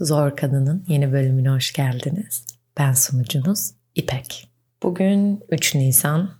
Zor 0.00 0.36
Kadın'ın 0.36 0.84
yeni 0.88 1.12
bölümüne 1.12 1.48
hoş 1.48 1.72
geldiniz. 1.72 2.46
Ben 2.78 2.92
sunucunuz 2.92 3.70
İpek. 3.94 4.48
Bugün 4.82 5.40
3 5.50 5.74
Nisan. 5.74 6.30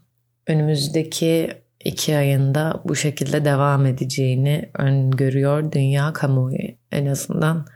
Önümüzdeki 0.46 1.50
iki 1.84 2.16
ayında 2.16 2.82
bu 2.84 2.96
şekilde 2.96 3.44
devam 3.44 3.86
edeceğini 3.86 4.70
öngörüyor 4.74 5.72
dünya 5.72 6.12
kamuoyu. 6.12 6.68
En 6.92 7.06
azından 7.06 7.66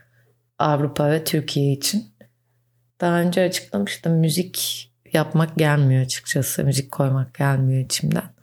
Avrupa 0.59 1.11
ve 1.11 1.25
Türkiye 1.25 1.73
için. 1.73 2.05
Daha 3.01 3.21
önce 3.21 3.43
açıklamıştım 3.43 4.13
müzik 4.13 4.89
yapmak 5.13 5.57
gelmiyor 5.57 6.03
açıkçası. 6.03 6.65
Müzik 6.65 6.93
koymak 6.93 7.35
gelmiyor 7.35 7.85
içimden. 7.85 8.35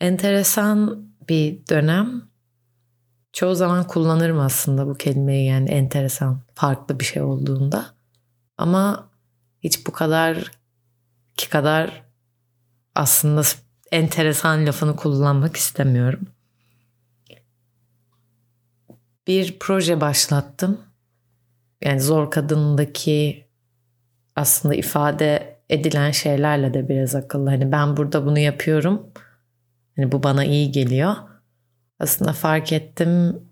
Enteresan 0.00 1.06
bir 1.28 1.66
dönem 1.70 2.29
çoğu 3.32 3.54
zaman 3.54 3.86
kullanırım 3.86 4.40
aslında 4.40 4.86
bu 4.86 4.94
kelimeyi 4.94 5.46
yani 5.48 5.70
enteresan, 5.70 6.40
farklı 6.54 7.00
bir 7.00 7.04
şey 7.04 7.22
olduğunda. 7.22 7.86
Ama 8.58 9.10
hiç 9.62 9.86
bu 9.86 9.92
kadar 9.92 10.50
ki 11.36 11.48
kadar 11.48 12.02
aslında 12.94 13.42
enteresan 13.92 14.66
lafını 14.66 14.96
kullanmak 14.96 15.56
istemiyorum. 15.56 16.20
Bir 19.26 19.58
proje 19.58 20.00
başlattım. 20.00 20.80
Yani 21.84 22.00
zor 22.00 22.30
kadındaki 22.30 23.46
aslında 24.36 24.74
ifade 24.74 25.60
edilen 25.70 26.10
şeylerle 26.10 26.74
de 26.74 26.88
biraz 26.88 27.14
akıllı. 27.14 27.50
Hani 27.50 27.72
ben 27.72 27.96
burada 27.96 28.26
bunu 28.26 28.38
yapıyorum. 28.38 29.12
Hani 29.96 30.12
bu 30.12 30.22
bana 30.22 30.44
iyi 30.44 30.72
geliyor 30.72 31.16
aslında 32.00 32.32
fark 32.32 32.72
ettim 32.72 33.42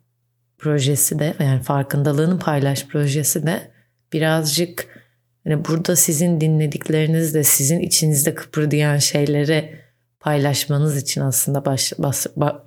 projesi 0.59 1.19
de 1.19 1.35
yani 1.41 1.63
farkındalığını 1.63 2.39
paylaş 2.39 2.87
projesi 2.87 3.47
de 3.47 3.71
birazcık 4.13 5.03
hani 5.45 5.65
burada 5.65 5.97
sizin 5.97 6.41
dinlediklerinizde 6.41 7.45
sizin 7.45 7.81
içinizde 7.81 8.35
kıpırdayan 8.35 8.99
şeyleri 8.99 9.81
paylaşmanız 10.21 10.97
için 10.97 11.21
aslında 11.21 11.65
baş, 11.65 11.93
bas, 11.99 12.27
ba, 12.37 12.65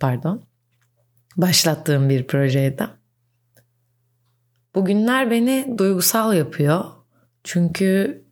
pardon 0.00 0.42
başlattığım 1.36 2.08
bir 2.08 2.26
projeydi. 2.26 2.86
Bugünler 4.74 5.30
beni 5.30 5.74
duygusal 5.78 6.34
yapıyor. 6.34 6.84
Çünkü 7.44 8.22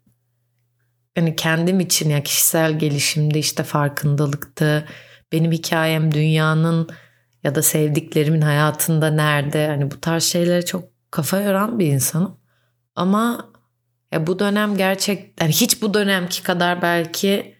hani 1.14 1.36
kendim 1.36 1.80
için 1.80 2.10
ya 2.10 2.22
kişisel 2.22 2.78
gelişimde 2.78 3.38
işte 3.38 3.62
farkındalıkta 3.62 4.84
benim 5.32 5.52
hikayem 5.52 6.14
dünyanın 6.14 6.88
ya 7.44 7.54
da 7.54 7.62
sevdiklerimin 7.62 8.40
hayatında 8.40 9.10
nerede 9.10 9.66
hani 9.66 9.90
bu 9.90 10.00
tarz 10.00 10.22
şeylere 10.22 10.64
çok 10.64 10.84
kafa 11.10 11.40
yoran 11.40 11.78
bir 11.78 11.86
insanım. 11.86 12.36
Ama 12.96 13.52
ya 14.12 14.26
bu 14.26 14.38
dönem 14.38 14.76
gerçek 14.76 15.40
yani 15.40 15.52
hiç 15.52 15.82
bu 15.82 15.94
dönemki 15.94 16.42
kadar 16.42 16.82
belki 16.82 17.56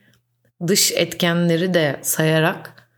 dış 0.67 0.91
etkenleri 0.91 1.73
de 1.73 1.99
sayarak 2.01 2.89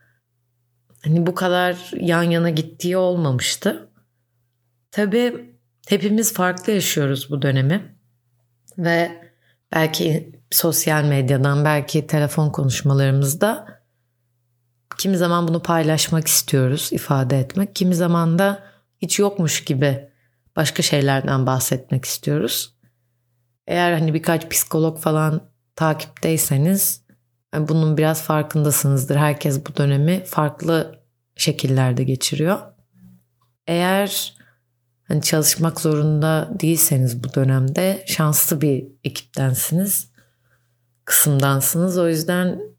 hani 1.04 1.26
bu 1.26 1.34
kadar 1.34 1.90
yan 2.00 2.22
yana 2.22 2.50
gittiği 2.50 2.96
olmamıştı. 2.96 3.90
Tabii 4.90 5.54
hepimiz 5.88 6.32
farklı 6.32 6.72
yaşıyoruz 6.72 7.30
bu 7.30 7.42
dönemi 7.42 7.96
ve 8.78 9.10
belki 9.72 10.32
sosyal 10.50 11.04
medyadan 11.04 11.64
belki 11.64 12.06
telefon 12.06 12.50
konuşmalarımızda 12.50 13.83
Kimi 14.98 15.16
zaman 15.16 15.48
bunu 15.48 15.62
paylaşmak 15.62 16.26
istiyoruz, 16.26 16.88
ifade 16.92 17.40
etmek. 17.40 17.76
Kimi 17.76 17.94
zaman 17.94 18.38
da 18.38 18.62
hiç 19.02 19.18
yokmuş 19.18 19.64
gibi 19.64 20.08
başka 20.56 20.82
şeylerden 20.82 21.46
bahsetmek 21.46 22.04
istiyoruz. 22.04 22.74
Eğer 23.66 23.92
hani 23.92 24.14
birkaç 24.14 24.48
psikolog 24.48 24.98
falan 24.98 25.50
takipteyseniz 25.76 27.04
e, 27.56 27.68
bunun 27.68 27.96
biraz 27.96 28.22
farkındasınızdır. 28.22 29.16
Herkes 29.16 29.66
bu 29.66 29.76
dönemi 29.76 30.24
farklı 30.24 31.00
şekillerde 31.36 32.04
geçiriyor. 32.04 32.58
Eğer 33.66 34.34
hani 35.08 35.22
çalışmak 35.22 35.80
zorunda 35.80 36.50
değilseniz 36.60 37.24
bu 37.24 37.34
dönemde 37.34 38.04
şanslı 38.06 38.60
bir 38.60 38.86
ekiptensiniz, 39.04 40.10
kısımdansınız. 41.04 41.98
O 41.98 42.08
yüzden 42.08 42.73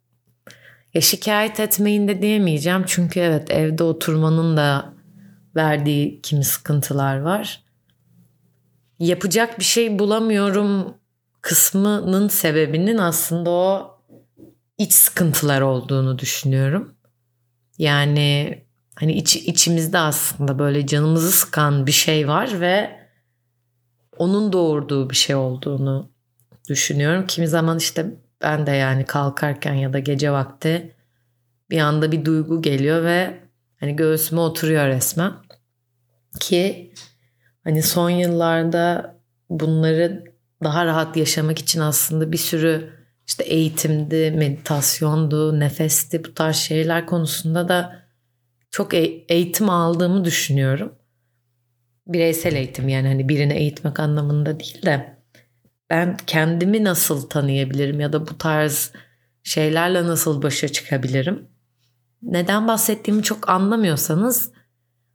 ya 0.95 1.01
şikayet 1.01 1.59
etmeyin 1.59 2.07
de 2.07 2.21
diyemeyeceğim. 2.21 2.83
Çünkü 2.87 3.19
evet 3.19 3.51
evde 3.51 3.83
oturmanın 3.83 4.57
da 4.57 4.93
verdiği 5.55 6.21
kimi 6.21 6.43
sıkıntılar 6.43 7.19
var. 7.19 7.63
Yapacak 8.99 9.59
bir 9.59 9.63
şey 9.63 9.99
bulamıyorum 9.99 10.97
kısmının 11.41 12.27
sebebinin 12.27 12.97
aslında 12.97 13.49
o 13.49 13.97
iç 14.77 14.93
sıkıntılar 14.93 15.61
olduğunu 15.61 16.19
düşünüyorum. 16.19 16.95
Yani 17.77 18.59
hani 18.95 19.13
iç, 19.13 19.35
içimizde 19.35 19.97
aslında 19.97 20.59
böyle 20.59 20.87
canımızı 20.87 21.31
sıkan 21.31 21.87
bir 21.87 21.91
şey 21.91 22.27
var 22.27 22.61
ve 22.61 22.99
onun 24.17 24.53
doğurduğu 24.53 25.09
bir 25.09 25.15
şey 25.15 25.35
olduğunu 25.35 26.11
düşünüyorum. 26.69 27.27
Kimi 27.27 27.47
zaman 27.47 27.77
işte 27.77 28.15
ben 28.41 28.67
de 28.67 28.71
yani 28.71 29.05
kalkarken 29.05 29.73
ya 29.73 29.93
da 29.93 29.99
gece 29.99 30.31
vakti 30.31 30.95
bir 31.69 31.79
anda 31.79 32.11
bir 32.11 32.25
duygu 32.25 32.61
geliyor 32.61 33.03
ve 33.03 33.39
hani 33.79 33.95
göğsüme 33.95 34.41
oturuyor 34.41 34.87
resmen. 34.87 35.33
Ki 36.39 36.93
hani 37.63 37.83
son 37.83 38.09
yıllarda 38.09 39.15
bunları 39.49 40.23
daha 40.63 40.85
rahat 40.85 41.17
yaşamak 41.17 41.59
için 41.59 41.79
aslında 41.79 42.31
bir 42.31 42.37
sürü 42.37 42.89
işte 43.27 43.43
eğitimdi, 43.43 44.31
meditasyondu, 44.31 45.59
nefesti 45.59 46.23
bu 46.23 46.33
tarz 46.33 46.55
şeyler 46.55 47.05
konusunda 47.05 47.69
da 47.69 48.05
çok 48.71 48.93
e, 48.93 48.99
eğitim 49.29 49.69
aldığımı 49.69 50.25
düşünüyorum. 50.25 50.95
Bireysel 52.07 52.55
eğitim 52.55 52.89
yani 52.89 53.07
hani 53.07 53.29
birini 53.29 53.53
eğitmek 53.53 53.99
anlamında 53.99 54.59
değil 54.59 54.81
de 54.85 55.14
ben 55.89 56.17
kendimi 56.27 56.83
nasıl 56.83 57.29
tanıyabilirim 57.29 57.99
ya 57.99 58.13
da 58.13 58.27
bu 58.27 58.37
tarz 58.37 58.91
şeylerle 59.43 60.03
nasıl 60.03 60.41
başa 60.41 60.67
çıkabilirim? 60.67 61.47
Neden 62.21 62.67
bahsettiğimi 62.67 63.23
çok 63.23 63.49
anlamıyorsanız 63.49 64.51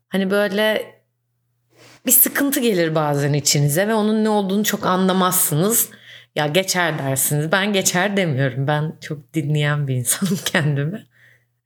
hani 0.08 0.30
böyle 0.30 0.94
bir 2.06 2.12
sıkıntı 2.12 2.60
gelir 2.60 2.94
bazen 2.94 3.32
içinize 3.32 3.88
ve 3.88 3.94
onun 3.94 4.24
ne 4.24 4.28
olduğunu 4.28 4.64
çok 4.64 4.86
anlamazsınız. 4.86 5.90
Ya 6.34 6.46
geçer 6.46 6.98
dersiniz. 6.98 7.52
Ben 7.52 7.72
geçer 7.72 8.16
demiyorum. 8.16 8.66
Ben 8.66 8.96
çok 9.00 9.34
dinleyen 9.34 9.88
bir 9.88 9.94
insanım 9.94 10.38
kendimi. 10.44 11.06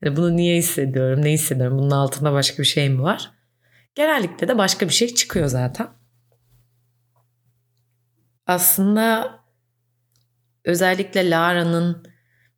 Yani 0.05 0.17
bunu 0.17 0.37
niye 0.37 0.57
hissediyorum, 0.57 1.25
ne 1.25 1.33
hissediyorum? 1.33 1.79
Bunun 1.79 1.91
altında 1.91 2.33
başka 2.33 2.59
bir 2.59 2.69
şey 2.69 2.89
mi 2.91 3.03
var? 3.03 3.31
Genellikle 3.95 4.49
de 4.49 4.59
başka 4.59 4.89
bir 4.89 4.93
şey 4.93 5.15
çıkıyor 5.15 5.47
zaten 5.47 5.89
aslında 8.47 9.38
özellikle 10.65 11.31
Lara'nın 11.31 12.06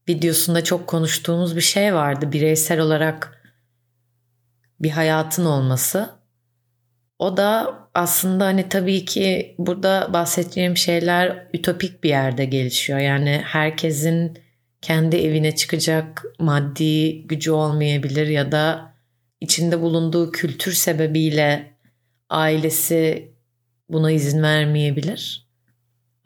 videosunda 0.09 0.65
çok 0.65 0.87
konuştuğumuz 0.87 1.57
bir 1.57 1.61
şey 1.61 1.95
vardı. 1.95 2.33
Bireysel 2.33 2.81
olarak 2.81 3.43
bir 4.81 4.91
hayatın 4.91 5.45
olması. 5.45 6.11
O 7.19 7.37
da 7.37 7.79
aslında 7.95 8.45
hani 8.45 8.69
tabii 8.69 9.05
ki 9.05 9.55
burada 9.59 10.13
bahsedeceğim 10.13 10.77
şeyler 10.77 11.49
ütopik 11.55 12.05
bir 12.05 12.09
yerde 12.09 12.45
gelişiyor. 12.45 12.99
Yani 12.99 13.43
herkesin 13.45 14.39
kendi 14.83 15.17
evine 15.17 15.55
çıkacak 15.55 16.25
maddi 16.39 17.23
gücü 17.27 17.51
olmayabilir 17.51 18.27
ya 18.27 18.53
da 18.53 18.95
içinde 19.41 19.81
bulunduğu 19.81 20.33
kültür 20.33 20.73
sebebiyle 20.73 21.77
ailesi 22.31 23.33
buna 23.89 24.11
izin 24.11 24.43
vermeyebilir. 24.43 25.46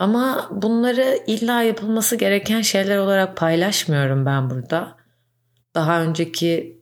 Ama 0.01 0.49
bunları 0.51 1.19
illa 1.27 1.63
yapılması 1.63 2.17
gereken 2.17 2.61
şeyler 2.61 2.99
olarak 2.99 3.37
paylaşmıyorum 3.37 4.27
ben 4.27 4.51
burada. 4.51 4.97
Daha 5.75 6.03
önceki 6.03 6.81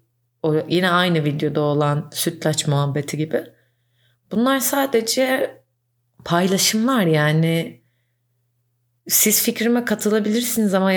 yine 0.69 0.91
aynı 0.91 1.25
videoda 1.25 1.61
olan 1.61 2.11
sütlaç 2.12 2.67
muhabbeti 2.67 3.17
gibi. 3.17 3.44
Bunlar 4.32 4.59
sadece 4.59 5.56
paylaşımlar 6.25 7.03
yani 7.03 7.82
siz 9.09 9.43
fikrime 9.43 9.85
katılabilirsiniz 9.85 10.75
ama 10.75 10.93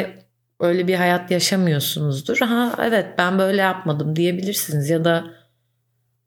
öyle 0.59 0.87
bir 0.87 0.95
hayat 0.95 1.31
yaşamıyorsunuzdur. 1.31 2.37
Ha 2.37 2.75
evet 2.79 3.05
ben 3.17 3.39
böyle 3.39 3.61
yapmadım 3.61 4.15
diyebilirsiniz 4.15 4.89
ya 4.89 5.05
da 5.05 5.25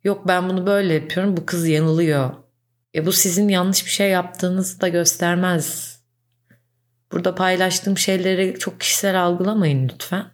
yok 0.04 0.28
ben 0.28 0.48
bunu 0.48 0.66
böyle 0.66 0.94
yapıyorum 0.94 1.36
bu 1.36 1.46
kız 1.46 1.68
yanılıyor 1.68 2.43
e 2.94 3.06
bu 3.06 3.12
sizin 3.12 3.48
yanlış 3.48 3.84
bir 3.84 3.90
şey 3.90 4.10
yaptığınızı 4.10 4.80
da 4.80 4.88
göstermez. 4.88 5.98
Burada 7.12 7.34
paylaştığım 7.34 7.98
şeyleri 7.98 8.58
çok 8.58 8.80
kişisel 8.80 9.22
algılamayın 9.22 9.88
lütfen. 9.88 10.26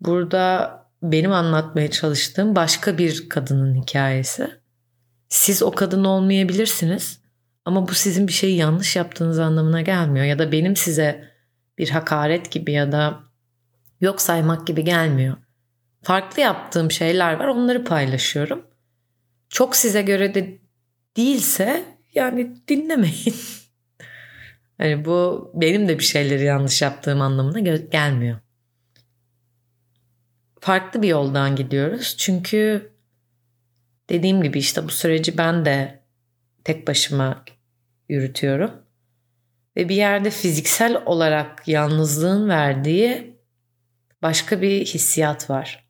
Burada 0.00 0.76
benim 1.02 1.32
anlatmaya 1.32 1.90
çalıştığım 1.90 2.56
başka 2.56 2.98
bir 2.98 3.28
kadının 3.28 3.82
hikayesi. 3.82 4.60
siz 5.28 5.62
o 5.62 5.70
kadın 5.70 6.04
olmayabilirsiniz 6.04 7.20
ama 7.64 7.88
bu 7.88 7.94
sizin 7.94 8.28
bir 8.28 8.32
şeyi 8.32 8.56
yanlış 8.56 8.96
yaptığınız 8.96 9.38
anlamına 9.38 9.80
gelmiyor 9.82 10.26
ya 10.26 10.38
da 10.38 10.52
benim 10.52 10.76
size 10.76 11.30
bir 11.78 11.90
hakaret 11.90 12.50
gibi 12.50 12.72
ya 12.72 12.92
da 12.92 13.20
yok 14.00 14.20
saymak 14.20 14.66
gibi 14.66 14.84
gelmiyor. 14.84 15.36
Farklı 16.02 16.42
yaptığım 16.42 16.90
şeyler 16.90 17.34
var 17.34 17.46
onları 17.46 17.84
paylaşıyorum. 17.84 18.66
Çok 19.48 19.76
size 19.76 20.02
göre 20.02 20.34
de 20.34 20.59
değilse 21.16 21.84
yani 22.14 22.56
dinlemeyin. 22.68 23.34
hani 24.78 25.04
bu 25.04 25.50
benim 25.54 25.88
de 25.88 25.98
bir 25.98 26.04
şeyleri 26.04 26.44
yanlış 26.44 26.82
yaptığım 26.82 27.20
anlamına 27.20 27.60
gelmiyor. 27.78 28.38
Farklı 30.60 31.02
bir 31.02 31.08
yoldan 31.08 31.56
gidiyoruz. 31.56 32.14
Çünkü 32.18 32.92
dediğim 34.08 34.42
gibi 34.42 34.58
işte 34.58 34.84
bu 34.84 34.88
süreci 34.88 35.38
ben 35.38 35.64
de 35.64 36.02
tek 36.64 36.88
başıma 36.88 37.44
yürütüyorum. 38.08 38.70
Ve 39.76 39.88
bir 39.88 39.94
yerde 39.94 40.30
fiziksel 40.30 41.02
olarak 41.06 41.68
yalnızlığın 41.68 42.48
verdiği 42.48 43.36
başka 44.22 44.62
bir 44.62 44.84
hissiyat 44.84 45.50
var. 45.50 45.89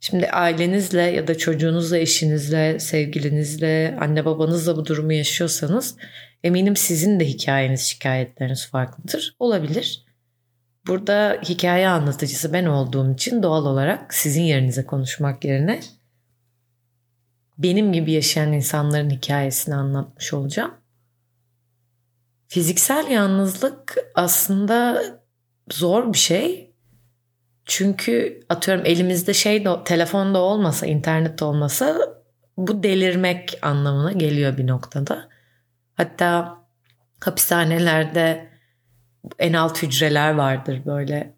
Şimdi 0.00 0.26
ailenizle 0.26 1.02
ya 1.02 1.26
da 1.26 1.38
çocuğunuzla, 1.38 1.98
eşinizle, 1.98 2.78
sevgilinizle, 2.78 3.96
anne 4.00 4.24
babanızla 4.24 4.76
bu 4.76 4.86
durumu 4.86 5.12
yaşıyorsanız 5.12 5.96
eminim 6.44 6.76
sizin 6.76 7.20
de 7.20 7.24
hikayeniz, 7.28 7.80
şikayetleriniz 7.80 8.66
farklıdır. 8.66 9.36
Olabilir. 9.38 10.04
Burada 10.86 11.38
hikaye 11.44 11.88
anlatıcısı 11.88 12.52
ben 12.52 12.64
olduğum 12.64 13.12
için 13.12 13.42
doğal 13.42 13.66
olarak 13.66 14.14
sizin 14.14 14.42
yerinize 14.42 14.86
konuşmak 14.86 15.44
yerine 15.44 15.80
benim 17.58 17.92
gibi 17.92 18.12
yaşayan 18.12 18.52
insanların 18.52 19.10
hikayesini 19.10 19.74
anlatmış 19.74 20.32
olacağım. 20.32 20.74
Fiziksel 22.48 23.10
yalnızlık 23.10 23.96
aslında 24.14 25.02
zor 25.72 26.12
bir 26.12 26.18
şey. 26.18 26.67
Çünkü 27.68 28.40
atıyorum 28.48 28.86
elimizde 28.86 29.34
şey 29.34 29.64
de 29.64 29.70
telefonda 29.84 30.38
olmasa, 30.38 30.86
internet 30.86 31.42
olmasa 31.42 31.98
bu 32.56 32.82
delirmek 32.82 33.58
anlamına 33.62 34.12
geliyor 34.12 34.56
bir 34.56 34.66
noktada. 34.66 35.28
Hatta 35.94 36.58
hapishanelerde 37.20 38.48
en 39.38 39.52
alt 39.52 39.82
hücreler 39.82 40.34
vardır 40.34 40.82
böyle 40.86 41.34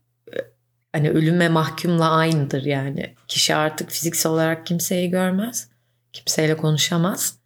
hani 0.93 1.11
ölüme 1.11 1.49
mahkumla 1.49 2.11
aynıdır 2.11 2.65
yani. 2.65 3.15
Kişi 3.29 3.55
artık 3.55 3.91
fiziksel 3.91 4.33
olarak 4.33 4.67
kimseyi 4.67 5.11
görmez. 5.11 5.71
Kimseyle 6.13 6.57
konuşamaz. 6.57 7.39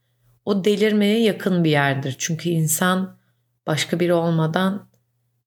O 0.45 0.65
delirmeye 0.65 1.23
yakın 1.23 1.65
bir 1.65 1.71
yerdir. 1.71 2.17
Çünkü 2.19 2.49
insan 2.49 3.19
başka 3.67 4.01
biri 4.01 4.13
olmadan 4.15 4.89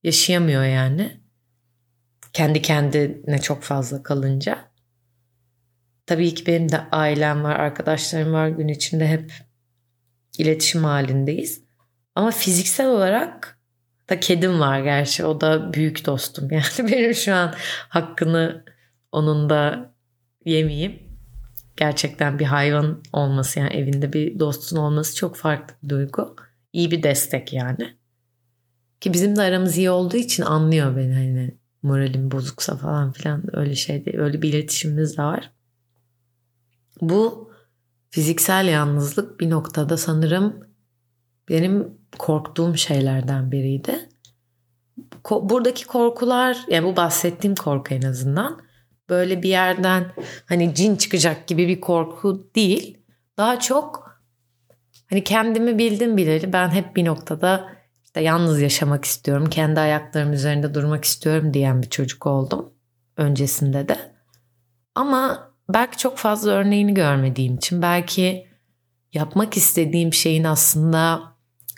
yaşayamıyor 0.03 0.63
yani. 0.63 1.26
Kendi 2.37 2.61
kendine 2.61 3.41
çok 3.41 3.63
fazla 3.63 4.03
kalınca. 4.03 4.59
Tabii 6.05 6.33
ki 6.33 6.45
benim 6.45 6.71
de 6.71 6.81
ailem 6.91 7.43
var, 7.43 7.55
arkadaşlarım 7.55 8.33
var. 8.33 8.47
Gün 8.47 8.67
içinde 8.67 9.07
hep 9.07 9.33
iletişim 10.37 10.83
halindeyiz. 10.83 11.63
Ama 12.15 12.31
fiziksel 12.31 12.87
olarak 12.87 13.59
da 14.09 14.19
kedim 14.19 14.59
var 14.59 14.79
gerçi. 14.79 15.25
O 15.25 15.41
da 15.41 15.73
büyük 15.73 16.05
dostum. 16.05 16.47
Yani 16.51 16.91
benim 16.91 17.13
şu 17.13 17.35
an 17.35 17.53
hakkını 17.89 18.65
onun 19.11 19.49
da 19.49 19.93
yemeyeyim. 20.45 20.99
Gerçekten 21.77 22.39
bir 22.39 22.45
hayvan 22.45 23.03
olması 23.13 23.59
yani 23.59 23.73
evinde 23.73 24.13
bir 24.13 24.39
dostun 24.39 24.77
olması 24.77 25.15
çok 25.15 25.35
farklı 25.35 25.75
bir 25.83 25.89
duygu. 25.89 26.35
İyi 26.73 26.91
bir 26.91 27.03
destek 27.03 27.53
yani. 27.53 27.97
Ki 29.01 29.13
bizim 29.13 29.35
de 29.35 29.41
aramız 29.41 29.77
iyi 29.77 29.89
olduğu 29.89 30.17
için 30.17 30.43
anlıyor 30.43 30.97
beni 30.97 31.13
hani 31.13 31.57
moralim 31.87 32.31
bozuksa 32.31 32.77
falan 32.77 33.11
filan 33.11 33.43
öyle 33.57 33.75
şey 33.75 34.05
değil. 34.05 34.17
Öyle 34.17 34.41
bir 34.41 34.49
iletişimimiz 34.49 35.17
de 35.17 35.23
var. 35.23 35.51
Bu 37.01 37.51
fiziksel 38.09 38.67
yalnızlık 38.67 39.39
bir 39.39 39.49
noktada 39.49 39.97
sanırım 39.97 40.67
benim 41.49 41.97
korktuğum 42.17 42.77
şeylerden 42.77 43.51
biriydi. 43.51 44.09
Buradaki 45.31 45.87
korkular 45.87 46.57
yani 46.69 46.85
bu 46.85 46.95
bahsettiğim 46.95 47.55
korku 47.55 47.93
en 47.93 48.01
azından 48.01 48.61
böyle 49.09 49.43
bir 49.43 49.49
yerden 49.49 50.11
hani 50.45 50.75
cin 50.75 50.95
çıkacak 50.95 51.47
gibi 51.47 51.67
bir 51.67 51.81
korku 51.81 52.51
değil. 52.55 52.97
Daha 53.37 53.59
çok 53.59 54.19
hani 55.09 55.23
kendimi 55.23 55.77
bildim 55.77 56.17
bileli 56.17 56.53
ben 56.53 56.69
hep 56.69 56.95
bir 56.95 57.05
noktada 57.05 57.76
işte 58.17 58.25
yalnız 58.25 58.61
yaşamak 58.61 59.05
istiyorum. 59.05 59.49
Kendi 59.49 59.79
ayaklarım 59.79 60.33
üzerinde 60.33 60.73
durmak 60.73 61.05
istiyorum 61.05 61.53
diyen 61.53 61.81
bir 61.81 61.89
çocuk 61.89 62.25
oldum 62.25 62.73
öncesinde 63.17 63.87
de. 63.87 64.15
Ama 64.95 65.51
belki 65.69 65.97
çok 65.97 66.17
fazla 66.17 66.51
örneğini 66.51 66.93
görmediğim 66.93 67.55
için 67.55 67.81
belki 67.81 68.47
yapmak 69.13 69.57
istediğim 69.57 70.13
şeyin 70.13 70.43
aslında 70.43 71.21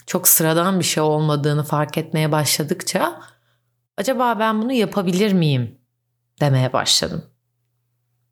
çok 0.05 0.27
sıradan 0.27 0.79
bir 0.79 0.85
şey 0.85 1.03
olmadığını 1.03 1.63
fark 1.63 1.97
etmeye 1.97 2.31
başladıkça 2.31 3.21
acaba 3.97 4.39
ben 4.39 4.61
bunu 4.61 4.73
yapabilir 4.73 5.33
miyim 5.33 5.77
demeye 6.41 6.73
başladım. 6.73 7.23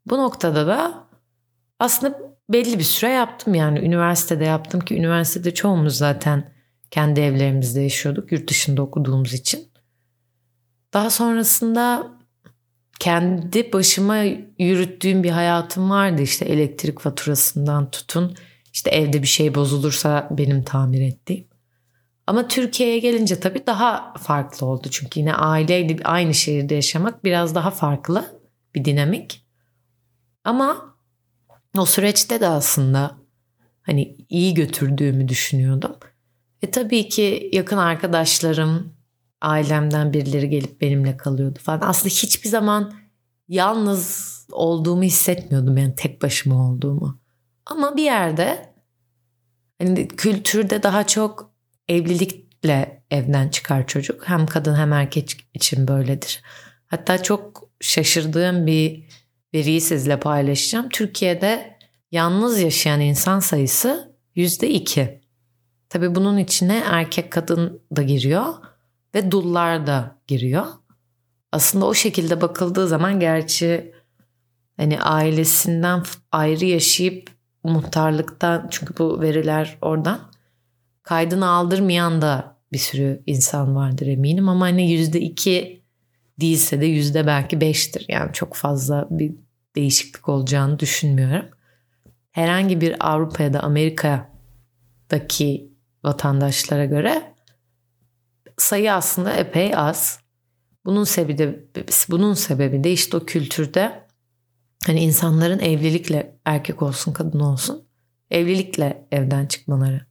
Bu 0.06 0.18
noktada 0.18 0.66
da 0.66 1.08
aslında 1.78 2.18
belli 2.48 2.78
bir 2.78 2.84
süre 2.84 3.10
yaptım 3.10 3.54
yani 3.54 3.78
üniversitede 3.78 4.44
yaptım 4.44 4.80
ki 4.80 4.96
üniversitede 4.96 5.54
çoğumuz 5.54 5.96
zaten 5.96 6.57
kendi 6.90 7.20
evlerimizde 7.20 7.80
yaşıyorduk 7.80 8.32
yurt 8.32 8.50
dışında 8.50 8.82
okuduğumuz 8.82 9.32
için. 9.32 9.68
Daha 10.92 11.10
sonrasında 11.10 12.12
kendi 13.00 13.72
başıma 13.72 14.16
yürüttüğüm 14.58 15.22
bir 15.22 15.30
hayatım 15.30 15.90
vardı 15.90 16.22
işte 16.22 16.44
elektrik 16.44 17.00
faturasından 17.00 17.90
tutun 17.90 18.36
işte 18.72 18.90
evde 18.90 19.22
bir 19.22 19.28
şey 19.28 19.54
bozulursa 19.54 20.28
benim 20.30 20.62
tamir 20.62 21.00
ettiğim. 21.00 21.48
Ama 22.26 22.48
Türkiye'ye 22.48 22.98
gelince 22.98 23.40
tabii 23.40 23.66
daha 23.66 24.14
farklı 24.18 24.66
oldu. 24.66 24.88
Çünkü 24.90 25.20
yine 25.20 25.34
aileyle 25.34 25.96
aynı 26.04 26.34
şehirde 26.34 26.74
yaşamak 26.74 27.24
biraz 27.24 27.54
daha 27.54 27.70
farklı 27.70 28.40
bir 28.74 28.84
dinamik. 28.84 29.46
Ama 30.44 30.96
o 31.78 31.86
süreçte 31.86 32.40
de 32.40 32.46
aslında 32.48 33.16
hani 33.82 34.16
iyi 34.28 34.54
götürdüğümü 34.54 35.28
düşünüyordum. 35.28 35.96
E 36.62 36.70
tabii 36.70 37.08
ki 37.08 37.50
yakın 37.52 37.76
arkadaşlarım, 37.76 38.92
ailemden 39.40 40.12
birileri 40.12 40.48
gelip 40.48 40.80
benimle 40.80 41.16
kalıyordu 41.16 41.58
falan. 41.62 41.80
Aslında 41.82 42.08
hiçbir 42.08 42.48
zaman 42.48 42.92
yalnız 43.48 44.38
olduğumu 44.52 45.02
hissetmiyordum 45.02 45.76
yani 45.76 45.94
tek 45.94 46.22
başıma 46.22 46.70
olduğumu. 46.70 47.20
Ama 47.66 47.96
bir 47.96 48.02
yerde 48.02 48.74
hani 49.78 50.08
kültürde 50.08 50.82
daha 50.82 51.06
çok 51.06 51.52
evlilikle 51.88 53.02
evden 53.10 53.48
çıkar 53.48 53.86
çocuk. 53.86 54.28
Hem 54.28 54.46
kadın 54.46 54.74
hem 54.74 54.92
erkek 54.92 55.48
için 55.54 55.88
böyledir. 55.88 56.42
Hatta 56.86 57.22
çok 57.22 57.70
şaşırdığım 57.80 58.66
bir 58.66 59.04
veriyi 59.54 59.80
sizle 59.80 60.20
paylaşacağım. 60.20 60.88
Türkiye'de 60.88 61.78
yalnız 62.12 62.60
yaşayan 62.60 63.00
insan 63.00 63.40
sayısı 63.40 64.16
yüzde 64.34 64.70
iki. 64.70 65.20
Tabii 65.88 66.14
bunun 66.14 66.38
içine 66.38 66.82
erkek 66.86 67.32
kadın 67.32 67.80
da 67.96 68.02
giriyor 68.02 68.54
ve 69.14 69.30
dullar 69.30 69.86
da 69.86 70.16
giriyor. 70.26 70.66
Aslında 71.52 71.86
o 71.86 71.94
şekilde 71.94 72.40
bakıldığı 72.40 72.88
zaman 72.88 73.20
gerçi 73.20 73.92
hani 74.76 75.00
ailesinden 75.00 76.02
ayrı 76.32 76.64
yaşayıp 76.64 77.30
muhtarlıktan 77.64 78.66
çünkü 78.70 78.94
bu 78.98 79.20
veriler 79.20 79.78
oradan 79.82 80.20
kaydını 81.02 81.48
aldırmayan 81.48 82.22
da 82.22 82.58
bir 82.72 82.78
sürü 82.78 83.22
insan 83.26 83.76
vardır 83.76 84.06
eminim 84.06 84.48
ama 84.48 84.66
hani 84.66 84.92
yüzde 84.92 85.20
iki 85.20 85.82
değilse 86.40 86.80
de 86.80 86.86
yüzde 86.86 87.26
belki 87.26 87.60
beştir. 87.60 88.04
Yani 88.08 88.32
çok 88.32 88.54
fazla 88.54 89.08
bir 89.10 89.34
değişiklik 89.76 90.28
olacağını 90.28 90.78
düşünmüyorum. 90.78 91.46
Herhangi 92.30 92.80
bir 92.80 93.10
Avrupa 93.10 93.42
ya 93.42 93.52
da 93.52 93.60
Amerika'daki 93.60 95.67
vatandaşlara 96.04 96.84
göre 96.84 97.34
sayı 98.56 98.92
aslında 98.92 99.32
epey 99.32 99.76
az. 99.76 100.20
Bunun 100.84 101.04
sebebi 101.04 101.68
bunun 102.08 102.34
sebebi 102.34 102.84
de 102.84 102.92
işte 102.92 103.16
o 103.16 103.20
kültürde 103.26 104.06
hani 104.86 105.00
insanların 105.00 105.58
evlilikle 105.58 106.38
erkek 106.44 106.82
olsun 106.82 107.12
kadın 107.12 107.40
olsun 107.40 107.88
evlilikle 108.30 109.06
evden 109.12 109.46
çıkmaları. 109.46 110.06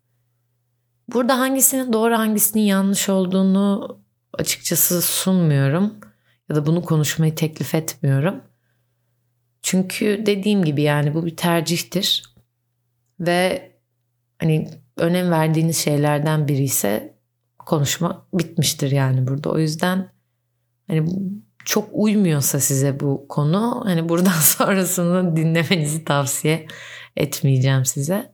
Burada 1.13 1.39
hangisinin 1.39 1.93
doğru 1.93 2.17
hangisinin 2.17 2.63
yanlış 2.63 3.09
olduğunu 3.09 3.99
açıkçası 4.33 5.01
sunmuyorum 5.01 5.93
ya 6.49 6.55
da 6.55 6.65
bunu 6.65 6.81
konuşmayı 6.81 7.35
teklif 7.35 7.75
etmiyorum. 7.75 8.43
Çünkü 9.61 10.23
dediğim 10.25 10.65
gibi 10.65 10.81
yani 10.81 11.13
bu 11.13 11.25
bir 11.25 11.35
tercihtir. 11.35 12.23
Ve 13.19 13.71
hani 14.39 14.69
önem 14.97 15.31
verdiğiniz 15.31 15.77
şeylerden 15.77 16.47
biri 16.47 16.63
ise 16.63 17.17
konuşma 17.59 18.27
bitmiştir 18.33 18.91
yani 18.91 19.27
burada. 19.27 19.49
O 19.49 19.57
yüzden 19.57 20.09
hani 20.87 21.09
çok 21.65 21.89
uymuyorsa 21.91 22.59
size 22.59 22.99
bu 22.99 23.25
konu 23.29 23.81
hani 23.85 24.09
buradan 24.09 24.31
sonrasını 24.41 25.35
dinlemenizi 25.35 26.05
tavsiye 26.05 26.67
etmeyeceğim 27.15 27.85
size. 27.85 28.31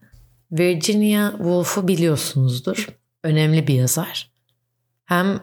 Virginia 0.52 1.32
Woolf'u 1.32 1.88
biliyorsunuzdur. 1.88 2.88
Önemli 3.24 3.68
bir 3.68 3.74
yazar. 3.74 4.32
Hem 5.06 5.40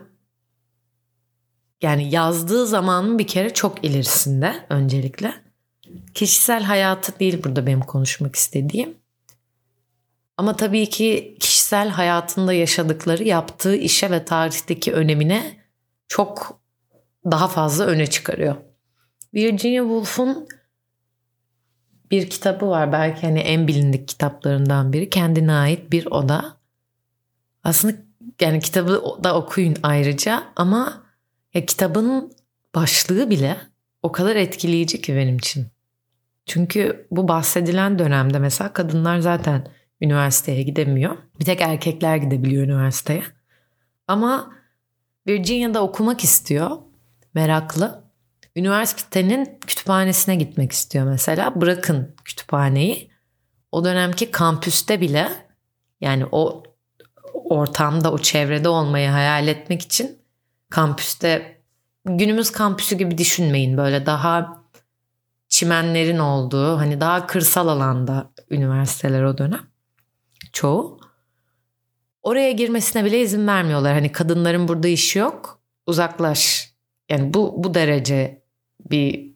yani 1.82 2.10
yazdığı 2.10 2.66
zamanın 2.66 3.18
bir 3.18 3.26
kere 3.26 3.54
çok 3.54 3.84
ilerisinde 3.84 4.66
öncelikle. 4.68 5.34
Kişisel 6.14 6.62
hayatı 6.62 7.20
değil 7.20 7.44
burada 7.44 7.66
benim 7.66 7.80
konuşmak 7.80 8.36
istediğim. 8.36 8.94
Ama 10.40 10.56
tabii 10.56 10.90
ki 10.90 11.36
kişisel 11.40 11.88
hayatında 11.88 12.52
yaşadıkları 12.52 13.24
yaptığı 13.24 13.76
işe 13.76 14.10
ve 14.10 14.24
tarihteki 14.24 14.92
önemine 14.92 15.56
çok 16.08 16.60
daha 17.24 17.48
fazla 17.48 17.84
öne 17.84 18.06
çıkarıyor. 18.06 18.56
Virginia 19.34 19.82
Woolf'un 19.82 20.48
bir 22.10 22.30
kitabı 22.30 22.68
var 22.68 22.92
belki 22.92 23.26
hani 23.26 23.40
en 23.40 23.68
bilindik 23.68 24.08
kitaplarından 24.08 24.92
biri 24.92 25.10
kendine 25.10 25.52
ait 25.52 25.92
bir 25.92 26.06
oda. 26.06 26.56
Aslında 27.64 27.96
yani 28.40 28.60
kitabı 28.60 29.02
da 29.24 29.36
okuyun 29.36 29.76
ayrıca 29.82 30.42
ama 30.56 31.02
ya 31.54 31.66
kitabın 31.66 32.32
başlığı 32.74 33.30
bile 33.30 33.56
o 34.02 34.12
kadar 34.12 34.36
etkileyici 34.36 35.00
ki 35.00 35.16
benim 35.16 35.36
için. 35.36 35.66
Çünkü 36.46 37.06
bu 37.10 37.28
bahsedilen 37.28 37.98
dönemde 37.98 38.38
mesela 38.38 38.72
kadınlar 38.72 39.18
zaten 39.18 39.79
üniversiteye 40.00 40.62
gidemiyor. 40.62 41.16
Bir 41.40 41.44
tek 41.44 41.60
erkekler 41.60 42.16
gidebiliyor 42.16 42.64
üniversiteye. 42.64 43.22
Ama 44.08 44.52
Virginia'da 45.26 45.82
okumak 45.82 46.24
istiyor. 46.24 46.70
Meraklı. 47.34 48.04
Üniversitenin 48.56 49.58
kütüphanesine 49.66 50.36
gitmek 50.36 50.72
istiyor 50.72 51.06
mesela. 51.06 51.60
Bırakın 51.60 52.14
kütüphaneyi. 52.24 53.10
O 53.72 53.84
dönemki 53.84 54.30
kampüste 54.30 55.00
bile 55.00 55.28
yani 56.00 56.26
o 56.32 56.62
ortamda, 57.34 58.12
o 58.12 58.18
çevrede 58.18 58.68
olmayı 58.68 59.08
hayal 59.08 59.48
etmek 59.48 59.82
için 59.82 60.18
kampüste 60.70 61.62
günümüz 62.04 62.50
kampüsü 62.50 62.98
gibi 62.98 63.18
düşünmeyin. 63.18 63.76
Böyle 63.76 64.06
daha 64.06 64.64
çimenlerin 65.48 66.18
olduğu 66.18 66.78
hani 66.78 67.00
daha 67.00 67.26
kırsal 67.26 67.68
alanda 67.68 68.32
üniversiteler 68.50 69.22
o 69.22 69.38
dönem 69.38 69.69
çoğu. 70.52 71.00
Oraya 72.22 72.52
girmesine 72.52 73.04
bile 73.04 73.20
izin 73.20 73.46
vermiyorlar. 73.46 73.94
Hani 73.94 74.12
kadınların 74.12 74.68
burada 74.68 74.88
işi 74.88 75.18
yok. 75.18 75.60
Uzaklaş. 75.86 76.72
Yani 77.08 77.34
bu 77.34 77.64
bu 77.64 77.74
derece 77.74 78.42
bir 78.90 79.34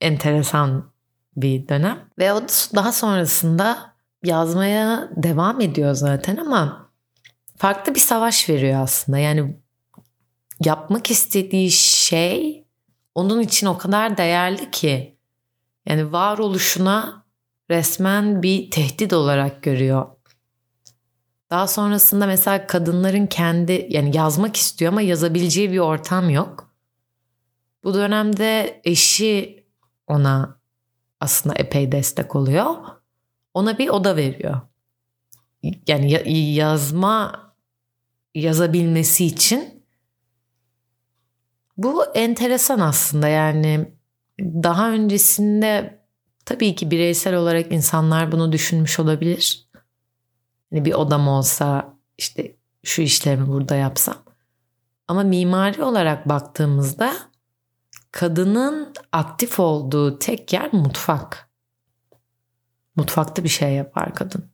enteresan 0.00 0.92
bir 1.36 1.68
dönem. 1.68 2.08
Ve 2.18 2.32
o 2.32 2.42
daha 2.74 2.92
sonrasında 2.92 3.94
yazmaya 4.24 5.10
devam 5.16 5.60
ediyor 5.60 5.94
zaten 5.94 6.36
ama 6.36 6.90
farklı 7.56 7.94
bir 7.94 8.00
savaş 8.00 8.48
veriyor 8.48 8.82
aslında. 8.82 9.18
Yani 9.18 9.56
yapmak 10.64 11.10
istediği 11.10 11.70
şey 11.70 12.64
onun 13.14 13.40
için 13.40 13.66
o 13.66 13.78
kadar 13.78 14.16
değerli 14.16 14.70
ki 14.70 15.18
yani 15.86 16.12
varoluşuna 16.12 17.24
resmen 17.70 18.42
bir 18.42 18.70
tehdit 18.70 19.12
olarak 19.12 19.62
görüyor. 19.62 20.06
Daha 21.50 21.66
sonrasında 21.66 22.26
mesela 22.26 22.66
kadınların 22.66 23.26
kendi 23.26 23.86
yani 23.90 24.16
yazmak 24.16 24.56
istiyor 24.56 24.92
ama 24.92 25.02
yazabileceği 25.02 25.72
bir 25.72 25.78
ortam 25.78 26.30
yok. 26.30 26.74
Bu 27.84 27.94
dönemde 27.94 28.80
eşi 28.84 29.66
ona 30.06 30.60
aslında 31.20 31.54
epey 31.54 31.92
destek 31.92 32.36
oluyor. 32.36 32.74
Ona 33.54 33.78
bir 33.78 33.88
oda 33.88 34.16
veriyor. 34.16 34.60
Yani 35.86 36.30
yazma 36.54 37.44
yazabilmesi 38.34 39.24
için 39.26 39.84
bu 41.76 42.04
enteresan 42.14 42.80
aslında 42.80 43.28
yani 43.28 43.94
daha 44.40 44.90
öncesinde 44.90 46.00
tabii 46.44 46.74
ki 46.74 46.90
bireysel 46.90 47.34
olarak 47.34 47.72
insanlar 47.72 48.32
bunu 48.32 48.52
düşünmüş 48.52 49.00
olabilir. 49.00 49.63
Hani 50.74 50.84
bir 50.84 50.92
odam 50.92 51.28
olsa 51.28 51.94
işte 52.18 52.56
şu 52.82 53.02
işlerimi 53.02 53.46
burada 53.46 53.74
yapsam. 53.74 54.16
Ama 55.08 55.22
mimari 55.22 55.82
olarak 55.82 56.28
baktığımızda 56.28 57.14
kadının 58.10 58.92
aktif 59.12 59.60
olduğu 59.60 60.18
tek 60.18 60.52
yer 60.52 60.72
mutfak. 60.72 61.50
Mutfakta 62.96 63.44
bir 63.44 63.48
şey 63.48 63.72
yapar 63.72 64.14
kadın. 64.14 64.50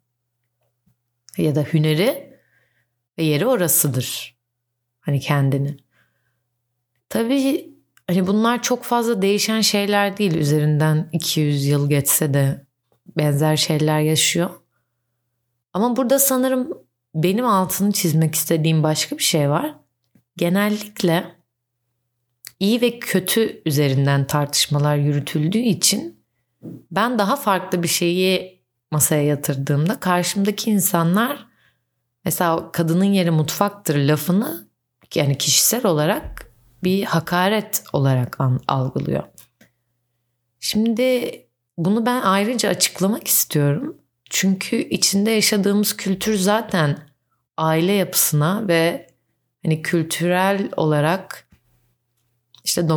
Ya 1.39 1.55
da 1.55 1.63
hüneri 1.63 2.39
ve 3.19 3.23
yeri 3.23 3.47
orasıdır. 3.47 4.39
Hani 5.01 5.21
kendini. 5.21 5.77
Tabii 7.09 7.75
hani 8.07 8.27
bunlar 8.27 8.63
çok 8.63 8.85
fazla 8.85 9.23
değişen 9.23 9.61
şeyler 9.61 10.17
değil. 10.17 10.35
Üzerinden 10.35 11.09
200 11.13 11.67
yıl 11.67 11.89
geçse 11.89 12.35
de 12.35 12.67
benzer 13.17 13.57
şeyler 13.57 14.01
yaşıyor. 14.01 14.60
Ama 15.73 15.97
burada 15.97 16.19
sanırım 16.19 16.79
benim 17.15 17.47
altını 17.47 17.93
çizmek 17.93 18.35
istediğim 18.35 18.83
başka 18.83 19.19
bir 19.19 19.23
şey 19.23 19.51
var. 19.51 19.75
Genellikle 20.37 21.35
iyi 22.61 22.81
ve 22.81 22.99
kötü 22.99 23.63
üzerinden 23.67 24.27
tartışmalar 24.27 24.97
yürütüldüğü 24.97 25.59
için 25.59 26.25
ben 26.91 27.19
daha 27.19 27.37
farklı 27.37 27.83
bir 27.83 27.89
şeyi 27.89 28.63
masaya 28.91 29.23
yatırdığımda 29.23 30.01
karşımdaki 30.01 30.71
insanlar 30.71 31.47
mesela 32.25 32.73
kadının 32.73 33.05
yeri 33.05 33.31
mutfaktır 33.31 33.97
lafını 33.97 34.69
yani 35.15 35.39
kişisel 35.39 35.87
olarak 35.87 36.53
bir 36.85 37.05
hakaret 37.05 37.85
olarak 37.93 38.39
algılıyor. 38.69 39.23
Şimdi 40.61 41.31
bunu 41.79 42.07
ben 42.07 42.21
ayrıca 42.21 42.69
açıklamak 42.69 43.29
istiyorum. 43.29 44.00
Çünkü 44.31 44.77
içinde 44.77 45.31
yaşadığımız 45.31 45.97
kültür 45.97 46.37
zaten 46.37 46.99
aile 47.57 47.93
yapısına 47.93 48.69
ve 48.69 49.07
hani 49.63 49.83
kültürel 49.83 50.69
olarak 50.77 51.49
işte 52.65 52.89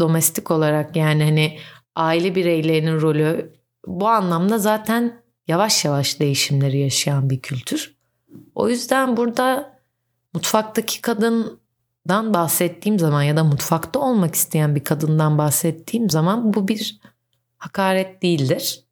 domestik 0.00 0.50
olarak 0.50 0.96
yani 0.96 1.24
hani 1.24 1.58
aile 1.96 2.34
bireylerinin 2.34 3.00
rolü 3.00 3.52
bu 3.86 4.08
anlamda 4.08 4.58
zaten 4.58 5.22
yavaş 5.48 5.84
yavaş 5.84 6.20
değişimleri 6.20 6.78
yaşayan 6.78 7.30
bir 7.30 7.40
kültür. 7.40 7.96
O 8.54 8.68
yüzden 8.68 9.16
burada 9.16 9.78
mutfaktaki 10.34 11.00
kadından 11.00 12.34
bahsettiğim 12.34 12.98
zaman 12.98 13.22
ya 13.22 13.36
da 13.36 13.44
mutfakta 13.44 13.98
olmak 13.98 14.34
isteyen 14.34 14.74
bir 14.74 14.84
kadından 14.84 15.38
bahsettiğim 15.38 16.10
zaman 16.10 16.54
bu 16.54 16.68
bir 16.68 17.00
hakaret 17.58 18.22
değildir. 18.22 18.85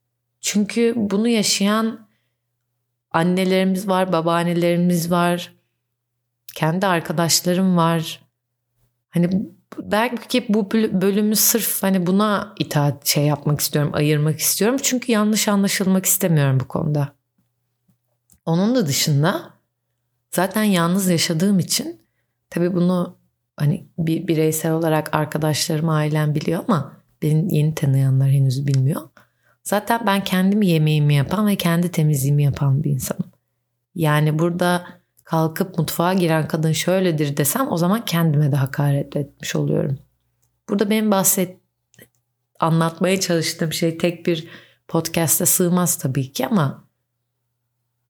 Çünkü 0.45 0.93
bunu 0.95 1.27
yaşayan 1.27 2.07
annelerimiz 3.11 3.87
var, 3.87 4.11
babaannelerimiz 4.11 5.11
var, 5.11 5.55
kendi 6.55 6.87
arkadaşlarım 6.87 7.77
var. 7.77 8.21
Hani 9.09 9.29
belki 9.77 10.45
bu 10.49 10.71
bölümü 10.71 11.35
sırf 11.35 11.83
hani 11.83 12.07
buna 12.07 12.55
itaat 12.59 13.05
şey 13.07 13.25
yapmak 13.25 13.59
istiyorum, 13.59 13.91
ayırmak 13.95 14.39
istiyorum. 14.39 14.77
Çünkü 14.83 15.11
yanlış 15.11 15.47
anlaşılmak 15.47 16.05
istemiyorum 16.05 16.59
bu 16.59 16.67
konuda. 16.67 17.15
Onun 18.45 18.75
da 18.75 18.87
dışında 18.87 19.53
zaten 20.31 20.63
yalnız 20.63 21.09
yaşadığım 21.09 21.59
için 21.59 22.01
tabii 22.49 22.73
bunu 22.75 23.17
hani 23.57 23.87
bir 23.97 24.27
bireysel 24.27 24.71
olarak 24.71 25.15
arkadaşlarım, 25.15 25.89
ailem 25.89 26.35
biliyor 26.35 26.63
ama 26.67 26.93
beni 27.21 27.57
yeni 27.57 27.75
tanıyanlar 27.75 28.29
henüz 28.29 28.67
bilmiyor. 28.67 29.01
Zaten 29.65 30.05
ben 30.05 30.23
kendim 30.23 30.61
yemeğimi 30.61 31.13
yapan 31.13 31.47
ve 31.47 31.55
kendi 31.55 31.91
temizliğimi 31.91 32.43
yapan 32.43 32.83
bir 32.83 32.91
insanım. 32.91 33.31
Yani 33.95 34.39
burada 34.39 34.87
kalkıp 35.23 35.77
mutfağa 35.77 36.13
giren 36.13 36.47
kadın 36.47 36.71
şöyledir 36.71 37.37
desem 37.37 37.71
o 37.71 37.77
zaman 37.77 38.05
kendime 38.05 38.51
de 38.51 38.55
hakaret 38.55 39.15
etmiş 39.15 39.55
oluyorum. 39.55 39.99
Burada 40.69 40.89
benim 40.89 41.11
bahset 41.11 41.57
anlatmaya 42.59 43.19
çalıştığım 43.19 43.73
şey 43.73 43.97
tek 43.97 44.25
bir 44.25 44.47
podcast'te 44.87 45.45
sığmaz 45.45 45.97
tabii 45.97 46.31
ki 46.31 46.47
ama 46.47 46.87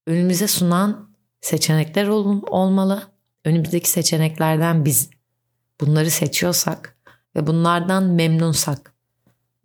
önümüze 0.07 0.47
sunan 0.47 1.09
seçenekler 1.41 2.07
olmalı. 2.07 3.03
Önümüzdeki 3.45 3.89
seçeneklerden 3.89 4.85
biz 4.85 5.09
bunları 5.81 6.11
seçiyorsak 6.11 6.97
ve 7.35 7.47
bunlardan 7.47 8.03
memnunsak 8.03 8.93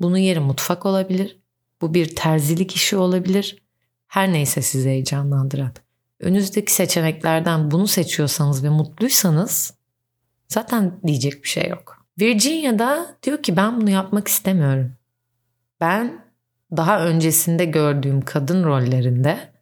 bunun 0.00 0.16
yeri 0.16 0.40
mutfak 0.40 0.87
olabilir. 0.87 1.39
Bu 1.80 1.94
bir 1.94 2.16
terzilik 2.16 2.76
işi 2.76 2.96
olabilir. 2.96 3.62
Her 4.06 4.32
neyse 4.32 4.62
sizi 4.62 4.88
heyecanlandıran. 4.88 5.72
Önünüzdeki 6.20 6.72
seçeneklerden 6.72 7.70
bunu 7.70 7.87
seçiyorsanız 7.87 8.64
ve 8.64 8.68
mutluysanız 8.68 9.75
zaten 10.49 11.00
diyecek 11.06 11.42
bir 11.42 11.49
şey 11.49 11.68
yok. 11.68 12.06
Virginia'da 12.20 13.16
diyor 13.22 13.42
ki 13.42 13.56
ben 13.56 13.80
bunu 13.80 13.90
yapmak 13.90 14.28
istemiyorum. 14.28 14.92
Ben 15.80 16.25
daha 16.76 17.06
öncesinde 17.06 17.64
gördüğüm 17.64 18.20
kadın 18.20 18.64
rollerinde 18.64 19.52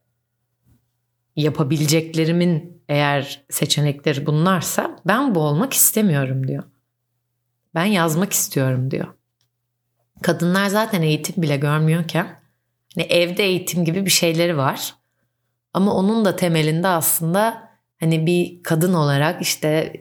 yapabileceklerimin 1.37 2.83
eğer 2.89 3.45
seçenekleri 3.51 4.27
bunlarsa 4.27 4.97
ben 5.07 5.35
bu 5.35 5.41
olmak 5.41 5.73
istemiyorum 5.73 6.49
diyor. 6.49 6.63
Ben 7.75 7.85
yazmak 7.85 8.33
istiyorum 8.33 8.91
diyor. 8.91 9.18
Kadınlar 10.23 10.67
zaten 10.67 11.03
eğitim 11.03 11.43
bile 11.43 11.57
görmüyorken 11.57 12.41
hani 12.95 13.07
evde 13.07 13.45
eğitim 13.45 13.85
gibi 13.85 14.05
bir 14.05 14.11
şeyleri 14.11 14.57
var. 14.57 14.95
Ama 15.75 15.95
onun 15.95 16.25
da 16.25 16.37
temelinde 16.37 16.89
aslında 16.89 17.71
hani 18.01 18.27
bir 18.27 18.63
kadın 18.63 18.95
olarak 18.95 19.43
işte 19.43 19.93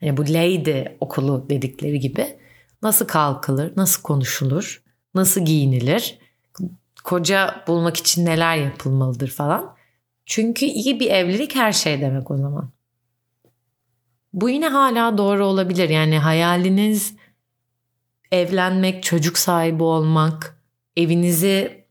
hani 0.00 0.16
bu 0.16 0.22
lady 0.22 0.84
okulu 1.00 1.46
dedikleri 1.50 2.00
gibi 2.00 2.38
nasıl 2.82 3.06
kalkılır, 3.06 3.72
nasıl 3.76 4.02
konuşulur, 4.02 4.82
nasıl 5.14 5.44
giyinilir, 5.44 6.18
koca 7.04 7.64
bulmak 7.66 7.96
için 7.96 8.26
neler 8.26 8.56
yapılmalıdır 8.56 9.28
falan. 9.28 9.76
Çünkü 10.26 10.66
iyi 10.66 11.00
bir 11.00 11.10
evlilik 11.10 11.54
her 11.54 11.72
şey 11.72 12.00
demek 12.00 12.30
o 12.30 12.36
zaman. 12.36 12.70
Bu 14.32 14.50
yine 14.50 14.68
hala 14.68 15.18
doğru 15.18 15.46
olabilir. 15.46 15.88
Yani 15.88 16.18
hayaliniz 16.18 17.14
evlenmek, 18.32 19.02
çocuk 19.02 19.38
sahibi 19.38 19.82
olmak, 19.82 20.62
evinizi 20.96 21.86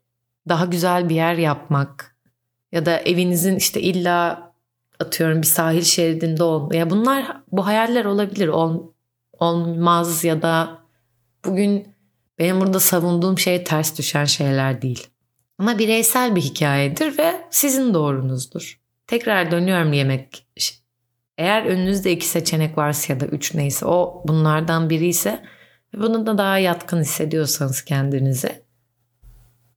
daha 0.49 0.65
güzel 0.65 1.09
bir 1.09 1.15
yer 1.15 1.35
yapmak 1.35 2.15
ya 2.71 2.85
da 2.85 2.97
evinizin 2.97 3.55
işte 3.55 3.81
illa 3.81 4.51
atıyorum 4.99 5.41
bir 5.41 5.47
sahil 5.47 5.81
şeridinde 5.81 6.43
ol. 6.43 6.73
Ya 6.73 6.89
bunlar 6.89 7.37
bu 7.51 7.65
hayaller 7.65 8.05
olabilir. 8.05 8.47
Ol, 8.47 8.83
olmaz 9.39 10.23
ya 10.23 10.41
da 10.41 10.79
bugün 11.45 11.87
benim 12.39 12.61
burada 12.61 12.79
savunduğum 12.79 13.39
şey 13.39 13.63
ters 13.63 13.97
düşen 13.97 14.25
şeyler 14.25 14.81
değil. 14.81 15.07
Ama 15.57 15.79
bireysel 15.79 16.35
bir 16.35 16.41
hikayedir 16.41 17.17
ve 17.17 17.41
sizin 17.51 17.93
doğrunuzdur. 17.93 18.79
Tekrar 19.07 19.51
dönüyorum 19.51 19.93
yemek. 19.93 20.47
Eğer 21.37 21.65
önünüzde 21.65 22.11
iki 22.11 22.25
seçenek 22.25 22.77
varsa 22.77 23.13
ya 23.13 23.19
da 23.19 23.25
üç 23.25 23.53
neyse 23.53 23.85
o 23.85 24.23
bunlardan 24.27 24.89
biri 24.89 25.07
ise 25.07 25.43
bunu 25.97 26.25
da 26.25 26.37
daha 26.37 26.57
yatkın 26.57 27.01
hissediyorsanız 27.01 27.81
kendinizi 27.81 28.63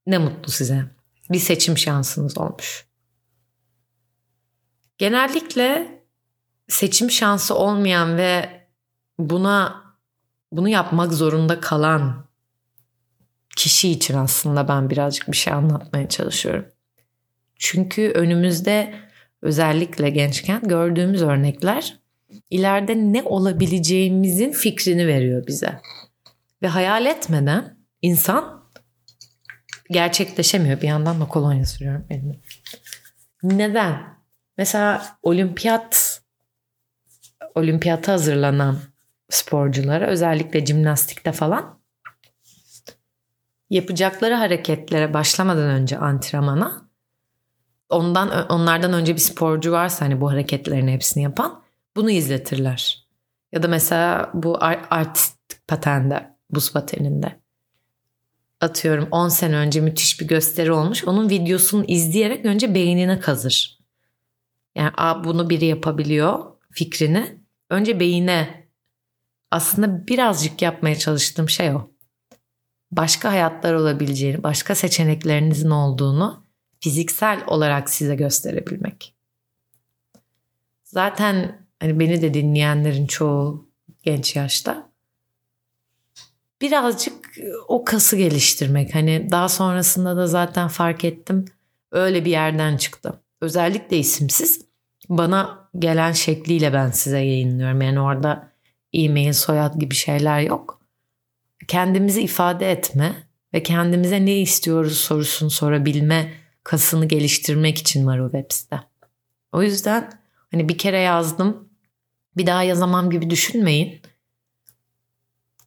ne 0.07 0.19
mutlu 0.19 0.53
size. 0.53 0.85
Bir 1.31 1.39
seçim 1.39 1.79
şansınız 1.79 2.39
olmuş. 2.39 2.87
Genellikle 4.99 6.01
seçim 6.69 7.11
şansı 7.11 7.55
olmayan 7.55 8.17
ve 8.17 8.49
buna 9.19 9.85
bunu 10.53 10.69
yapmak 10.69 11.13
zorunda 11.13 11.61
kalan 11.61 12.25
kişi 13.57 13.91
için 13.91 14.15
aslında 14.15 14.69
ben 14.69 14.91
birazcık 14.91 15.29
bir 15.29 15.37
şey 15.37 15.53
anlatmaya 15.53 16.09
çalışıyorum. 16.09 16.67
Çünkü 17.57 18.13
önümüzde 18.15 18.95
özellikle 19.43 20.11
gençken 20.11 20.61
gördüğümüz 20.63 21.23
örnekler 21.23 21.99
ileride 22.51 22.97
ne 22.97 23.23
olabileceğimizin 23.23 24.53
fikrini 24.53 25.07
veriyor 25.07 25.47
bize. 25.47 25.81
Ve 26.63 26.69
hayal 26.69 27.07
etmeden 27.07 27.79
insan 28.03 28.65
gerçekleşemiyor. 29.91 30.81
Bir 30.81 30.89
yandan 30.89 31.21
da 31.21 31.29
kolonya 31.29 31.67
sürüyorum 31.67 32.07
elime. 32.11 32.35
Neden? 33.43 34.19
Mesela 34.59 35.17
olimpiyat 35.23 36.21
olimpiyata 37.55 38.13
hazırlanan 38.13 38.79
sporculara 39.31 40.07
özellikle 40.07 40.67
jimnastikte 40.67 41.33
falan 41.33 41.79
yapacakları 43.71 44.35
hareketlere 44.35 45.15
başlamadan 45.15 45.69
önce 45.71 45.99
antrenmana 45.99 46.89
ondan 47.89 48.49
onlardan 48.49 48.93
önce 48.93 49.15
bir 49.15 49.21
sporcu 49.21 49.73
varsa 49.73 50.05
hani 50.05 50.21
bu 50.21 50.31
hareketlerin 50.31 50.89
hepsini 50.89 51.23
yapan 51.23 51.63
bunu 51.97 52.11
izletirler. 52.11 53.09
Ya 53.53 53.63
da 53.63 53.69
mesela 53.69 54.31
bu 54.35 54.59
artistik 54.91 55.69
patende, 55.69 56.38
buz 56.51 56.73
pateninde. 56.73 57.41
Atıyorum 58.61 59.09
10 59.11 59.29
sene 59.29 59.57
önce 59.57 59.81
müthiş 59.81 60.21
bir 60.21 60.29
gösteri 60.29 60.73
olmuş. 60.73 61.05
Onun 61.05 61.31
videosunu 61.31 61.85
izleyerek 61.85 62.45
önce 62.45 62.75
beynine 62.75 63.21
kazır. 63.21 63.79
Yani 64.75 64.91
A, 64.97 65.25
bunu 65.25 65.51
biri 65.51 65.65
yapabiliyor 65.65 66.45
fikrini. 66.71 67.39
Önce 67.71 68.01
beyine 68.01 68.69
aslında 69.51 70.07
birazcık 70.07 70.63
yapmaya 70.63 70.99
çalıştığım 70.99 71.49
şey 71.49 71.71
o 71.71 71.91
başka 72.91 73.31
hayatlar 73.31 73.75
olabileceğini, 73.75 74.43
başka 74.43 74.75
seçeneklerinizin 74.75 75.71
olduğunu 75.71 76.47
fiziksel 76.81 77.45
olarak 77.47 77.91
size 77.91 78.15
gösterebilmek. 78.15 79.15
Zaten 80.85 81.67
hani 81.81 82.01
beni 82.01 82.23
de 82.23 82.35
dinleyenlerin 82.35 83.07
çoğu 83.07 83.71
genç 84.03 84.37
yaşta 84.37 84.88
birazcık 86.61 87.15
o 87.69 87.85
kası 87.85 88.17
geliştirmek. 88.17 88.95
Hani 88.95 89.29
daha 89.31 89.49
sonrasında 89.49 90.17
da 90.17 90.27
zaten 90.27 90.69
fark 90.69 91.05
ettim 91.05 91.45
öyle 91.93 92.25
bir 92.25 92.31
yerden 92.31 92.77
çıktı. 92.77 93.21
Özellikle 93.41 93.99
isimsiz 93.99 94.65
bana 95.09 95.69
gelen 95.79 96.13
şekliyle 96.13 96.73
ben 96.73 96.91
size 96.91 97.19
yayınlıyorum. 97.19 97.83
Yani 97.83 98.01
orada 98.01 98.53
e-mail, 98.93 99.33
soyad 99.33 99.81
gibi 99.81 99.95
şeyler 99.95 100.41
yok 100.41 100.79
kendimizi 101.69 102.23
ifade 102.23 102.71
etme 102.71 103.13
ve 103.55 103.63
kendimize 103.63 104.27
ne 104.27 104.39
istiyoruz 104.39 104.99
sorusunu 104.99 105.51
sorabilme 105.51 106.33
kasını 106.65 107.09
geliştirmek 107.09 107.79
için 107.79 108.07
var 108.07 108.19
o 108.19 108.31
web 108.31 108.53
site. 108.53 108.81
O 109.53 109.63
yüzden 109.63 110.11
hani 110.51 110.69
bir 110.69 110.79
kere 110.79 110.99
yazdım 110.99 111.69
bir 112.37 112.47
daha 112.47 112.63
yazamam 112.63 113.11
gibi 113.11 113.31
düşünmeyin. 113.31 114.01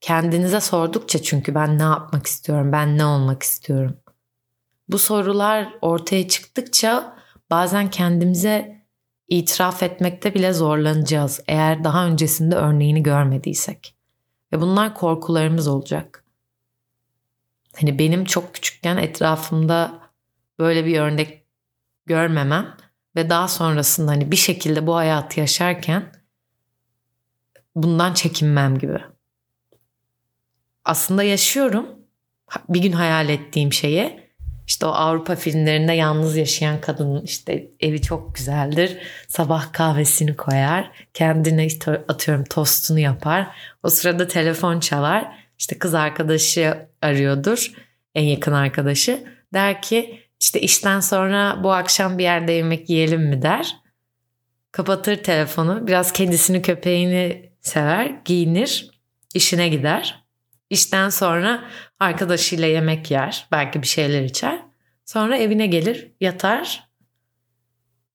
Kendinize 0.01 0.61
sordukça 0.61 1.21
çünkü 1.21 1.55
ben 1.55 1.79
ne 1.79 1.83
yapmak 1.83 2.27
istiyorum, 2.27 2.71
ben 2.71 2.97
ne 2.97 3.05
olmak 3.05 3.43
istiyorum. 3.43 3.97
Bu 4.89 4.97
sorular 4.97 5.73
ortaya 5.81 6.27
çıktıkça 6.27 7.17
bazen 7.49 7.89
kendimize 7.89 8.85
itiraf 9.27 9.83
etmekte 9.83 10.33
bile 10.33 10.53
zorlanacağız 10.53 11.41
eğer 11.47 11.83
daha 11.83 12.05
öncesinde 12.05 12.55
örneğini 12.55 13.03
görmediysek. 13.03 13.95
Ve 14.53 14.61
bunlar 14.61 14.93
korkularımız 14.93 15.67
olacak. 15.67 16.25
Hani 17.79 17.99
benim 17.99 18.25
çok 18.25 18.53
küçükken 18.53 18.97
etrafımda 18.97 19.99
böyle 20.59 20.85
bir 20.85 20.99
örnek 20.99 21.45
görmemem 22.05 22.77
ve 23.15 23.29
daha 23.29 23.47
sonrasında 23.47 24.11
hani 24.11 24.31
bir 24.31 24.35
şekilde 24.35 24.87
bu 24.87 24.95
hayatı 24.95 25.39
yaşarken 25.39 26.11
bundan 27.75 28.13
çekinmem 28.13 28.77
gibi. 28.77 29.01
Aslında 30.85 31.23
yaşıyorum 31.23 31.89
bir 32.69 32.81
gün 32.81 32.91
hayal 32.91 33.29
ettiğim 33.29 33.73
şeyi 33.73 34.31
işte 34.71 34.85
o 34.85 34.89
Avrupa 34.89 35.35
filmlerinde 35.35 35.93
yalnız 35.93 36.37
yaşayan 36.37 36.81
kadının 36.81 37.21
işte 37.21 37.67
evi 37.79 38.01
çok 38.01 38.35
güzeldir. 38.35 38.97
Sabah 39.27 39.73
kahvesini 39.73 40.35
koyar. 40.35 40.91
Kendine 41.13 41.67
atıyorum 42.07 42.43
tostunu 42.43 42.99
yapar. 42.99 43.47
O 43.83 43.89
sırada 43.89 44.27
telefon 44.27 44.79
çalar. 44.79 45.27
İşte 45.59 45.79
kız 45.79 45.93
arkadaşı 45.93 46.87
arıyordur. 47.01 47.71
En 48.15 48.23
yakın 48.23 48.51
arkadaşı. 48.51 49.23
Der 49.53 49.81
ki 49.81 50.19
işte 50.39 50.61
işten 50.61 50.99
sonra 50.99 51.63
bu 51.63 51.73
akşam 51.73 52.17
bir 52.17 52.23
yerde 52.23 52.51
yemek 52.51 52.89
yiyelim 52.89 53.21
mi 53.21 53.41
der. 53.41 53.75
Kapatır 54.71 55.15
telefonu. 55.15 55.87
Biraz 55.87 56.13
kedisini 56.13 56.61
köpeğini 56.61 57.51
sever. 57.61 58.11
Giyinir. 58.25 58.91
işine 59.33 59.69
gider. 59.69 60.20
İşten 60.71 61.09
sonra 61.09 61.63
arkadaşıyla 61.99 62.67
yemek 62.67 63.11
yer. 63.11 63.47
Belki 63.51 63.81
bir 63.81 63.87
şeyler 63.87 64.21
içer. 64.23 64.65
Sonra 65.05 65.37
evine 65.37 65.67
gelir, 65.67 66.11
yatar. 66.21 66.89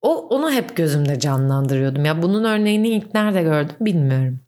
O 0.02 0.28
onu 0.28 0.52
hep 0.52 0.76
gözümde 0.76 1.20
canlandırıyordum. 1.20 2.04
Ya 2.04 2.22
bunun 2.22 2.44
örneğini 2.44 2.88
ilk 2.88 3.14
nerede 3.14 3.42
gördüm 3.42 3.76
bilmiyorum. 3.80 4.40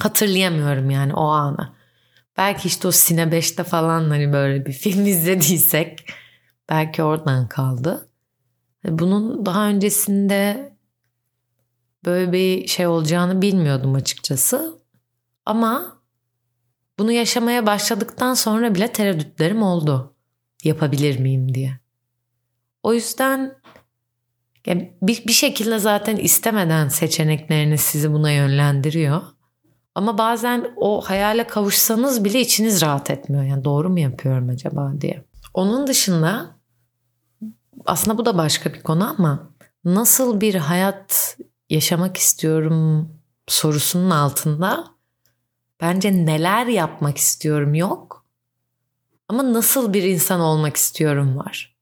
Hatırlayamıyorum 0.00 0.90
yani 0.90 1.14
o 1.14 1.24
anı. 1.24 1.76
Belki 2.36 2.68
işte 2.68 2.88
o 2.88 2.90
Sine 2.90 3.22
5'te 3.22 3.64
falan 3.64 4.10
hani 4.10 4.32
böyle 4.32 4.66
bir 4.66 4.72
film 4.72 5.06
izlediysek 5.06 6.06
belki 6.68 7.02
oradan 7.02 7.48
kaldı. 7.48 8.08
Bunun 8.84 9.46
daha 9.46 9.68
öncesinde 9.68 10.72
böyle 12.04 12.32
bir 12.32 12.66
şey 12.66 12.86
olacağını 12.86 13.42
bilmiyordum 13.42 13.94
açıkçası. 13.94 14.78
Ama 15.46 15.93
bunu 16.98 17.12
yaşamaya 17.12 17.66
başladıktan 17.66 18.34
sonra 18.34 18.74
bile 18.74 18.92
tereddütlerim 18.92 19.62
oldu. 19.62 20.14
Yapabilir 20.64 21.18
miyim 21.18 21.54
diye. 21.54 21.78
O 22.82 22.94
yüzden 22.94 23.56
yani 24.66 24.98
bir, 25.02 25.26
bir 25.26 25.32
şekilde 25.32 25.78
zaten 25.78 26.16
istemeden 26.16 26.88
seçenekleriniz 26.88 27.80
sizi 27.80 28.12
buna 28.12 28.30
yönlendiriyor. 28.30 29.22
Ama 29.94 30.18
bazen 30.18 30.72
o 30.76 31.00
hayale 31.00 31.46
kavuşsanız 31.46 32.24
bile 32.24 32.40
içiniz 32.40 32.82
rahat 32.82 33.10
etmiyor. 33.10 33.44
Yani 33.44 33.64
doğru 33.64 33.90
mu 33.90 34.00
yapıyorum 34.00 34.48
acaba 34.48 34.92
diye. 35.00 35.24
Onun 35.54 35.86
dışında 35.86 36.56
aslında 37.86 38.18
bu 38.18 38.24
da 38.24 38.36
başka 38.36 38.74
bir 38.74 38.82
konu 38.82 39.10
ama 39.10 39.50
nasıl 39.84 40.40
bir 40.40 40.54
hayat 40.54 41.36
yaşamak 41.70 42.16
istiyorum 42.16 43.10
sorusunun 43.46 44.10
altında 44.10 44.93
bence 45.80 46.26
neler 46.26 46.66
yapmak 46.66 47.18
istiyorum 47.18 47.74
yok. 47.74 48.26
Ama 49.28 49.52
nasıl 49.52 49.92
bir 49.92 50.02
insan 50.02 50.40
olmak 50.40 50.76
istiyorum 50.76 51.36
var. 51.36 51.76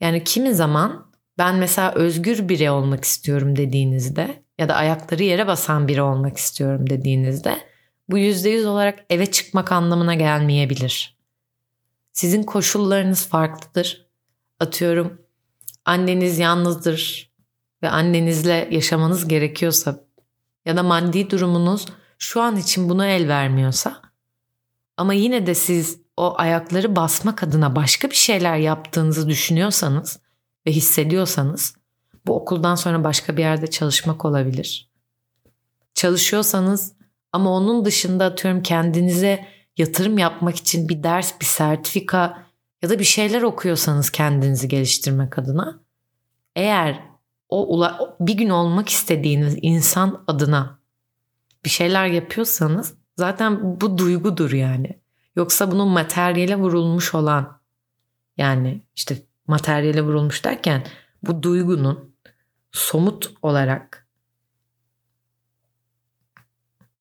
Yani 0.00 0.24
kimi 0.24 0.54
zaman 0.54 1.06
ben 1.38 1.56
mesela 1.56 1.92
özgür 1.94 2.48
biri 2.48 2.70
olmak 2.70 3.04
istiyorum 3.04 3.56
dediğinizde 3.56 4.42
ya 4.58 4.68
da 4.68 4.74
ayakları 4.74 5.22
yere 5.22 5.46
basan 5.46 5.88
biri 5.88 6.02
olmak 6.02 6.36
istiyorum 6.36 6.90
dediğinizde 6.90 7.58
bu 8.08 8.18
yüzde 8.18 8.48
yüz 8.48 8.66
olarak 8.66 9.04
eve 9.10 9.26
çıkmak 9.26 9.72
anlamına 9.72 10.14
gelmeyebilir. 10.14 11.18
Sizin 12.12 12.42
koşullarınız 12.42 13.28
farklıdır. 13.28 14.08
Atıyorum 14.60 15.22
anneniz 15.84 16.38
yalnızdır 16.38 17.30
ve 17.82 17.88
annenizle 17.88 18.68
yaşamanız 18.70 19.28
gerekiyorsa 19.28 20.04
ya 20.66 20.76
da 20.76 20.82
maddi 20.82 21.30
durumunuz 21.30 21.86
şu 22.18 22.42
an 22.42 22.56
için 22.56 22.88
buna 22.88 23.06
el 23.06 23.28
vermiyorsa 23.28 24.02
ama 24.96 25.14
yine 25.14 25.46
de 25.46 25.54
siz 25.54 26.00
o 26.16 26.34
ayakları 26.38 26.96
basmak 26.96 27.42
adına 27.42 27.76
başka 27.76 28.10
bir 28.10 28.14
şeyler 28.14 28.56
yaptığınızı 28.56 29.28
düşünüyorsanız 29.28 30.20
ve 30.66 30.72
hissediyorsanız 30.72 31.74
bu 32.26 32.34
okuldan 32.36 32.74
sonra 32.74 33.04
başka 33.04 33.36
bir 33.36 33.42
yerde 33.42 33.66
çalışmak 33.66 34.24
olabilir. 34.24 34.90
Çalışıyorsanız 35.94 36.92
ama 37.32 37.50
onun 37.50 37.84
dışında 37.84 38.24
atıyorum 38.24 38.62
kendinize 38.62 39.46
yatırım 39.76 40.18
yapmak 40.18 40.56
için 40.56 40.88
bir 40.88 41.02
ders, 41.02 41.40
bir 41.40 41.46
sertifika 41.46 42.46
ya 42.82 42.90
da 42.90 42.98
bir 42.98 43.04
şeyler 43.04 43.42
okuyorsanız 43.42 44.10
kendinizi 44.10 44.68
geliştirmek 44.68 45.38
adına 45.38 45.80
eğer 46.56 47.00
o 47.48 47.86
bir 48.20 48.34
gün 48.34 48.48
olmak 48.48 48.88
istediğiniz 48.88 49.56
insan 49.62 50.24
adına 50.26 50.77
bir 51.64 51.70
şeyler 51.70 52.06
yapıyorsanız 52.06 52.94
zaten 53.16 53.80
bu 53.80 53.98
duygudur 53.98 54.52
yani. 54.52 55.00
Yoksa 55.36 55.72
bunun 55.72 55.88
materyale 55.88 56.56
vurulmuş 56.56 57.14
olan 57.14 57.60
yani 58.36 58.82
işte 58.96 59.22
materyale 59.46 60.02
vurulmuş 60.02 60.44
derken 60.44 60.86
bu 61.22 61.42
duygunun 61.42 62.14
somut 62.72 63.34
olarak 63.42 64.08